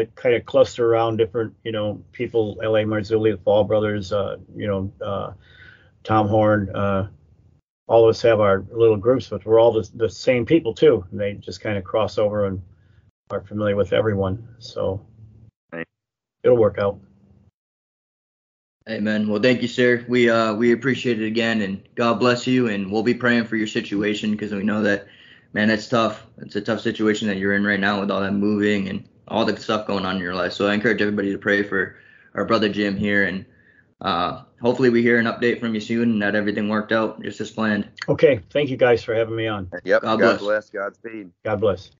[0.00, 2.84] that kind of cluster around different, you know, people, L.A.
[2.84, 5.32] Marzulli, the Fall Brothers, uh, you know, uh,
[6.04, 6.74] Tom Horn.
[6.74, 7.08] Uh,
[7.86, 11.04] all of us have our little groups, but we're all the, the same people too.
[11.10, 12.62] And they just kind of cross over and
[13.30, 14.48] are familiar with everyone.
[14.58, 15.04] So
[16.42, 16.98] it'll work out.
[18.88, 19.28] Amen.
[19.28, 20.04] Well, thank you, sir.
[20.08, 22.68] We uh we appreciate it again, and God bless you.
[22.68, 25.06] And we'll be praying for your situation because we know that,
[25.52, 26.26] man, it's tough.
[26.38, 29.44] It's a tough situation that you're in right now with all that moving and all
[29.44, 30.52] the stuff going on in your life.
[30.52, 31.96] So I encourage everybody to pray for
[32.34, 33.46] our brother Jim here, and
[34.00, 37.40] uh, hopefully we hear an update from you soon and that everything worked out just
[37.40, 37.88] as planned.
[38.08, 39.70] Okay, thank you guys for having me on.
[39.84, 40.02] Yep.
[40.02, 40.32] God, bless.
[40.32, 40.70] God bless.
[40.70, 40.70] bless.
[40.70, 41.30] Godspeed.
[41.44, 41.90] God bless.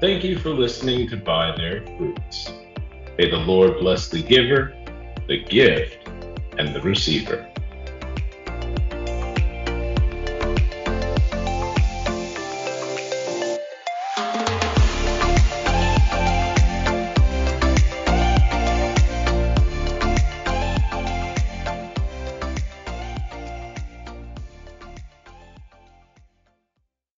[0.00, 2.52] Thank you for listening to By Their Fruits.
[3.18, 4.72] May the Lord bless the giver,
[5.26, 6.08] the gift,
[6.56, 7.52] and the receiver.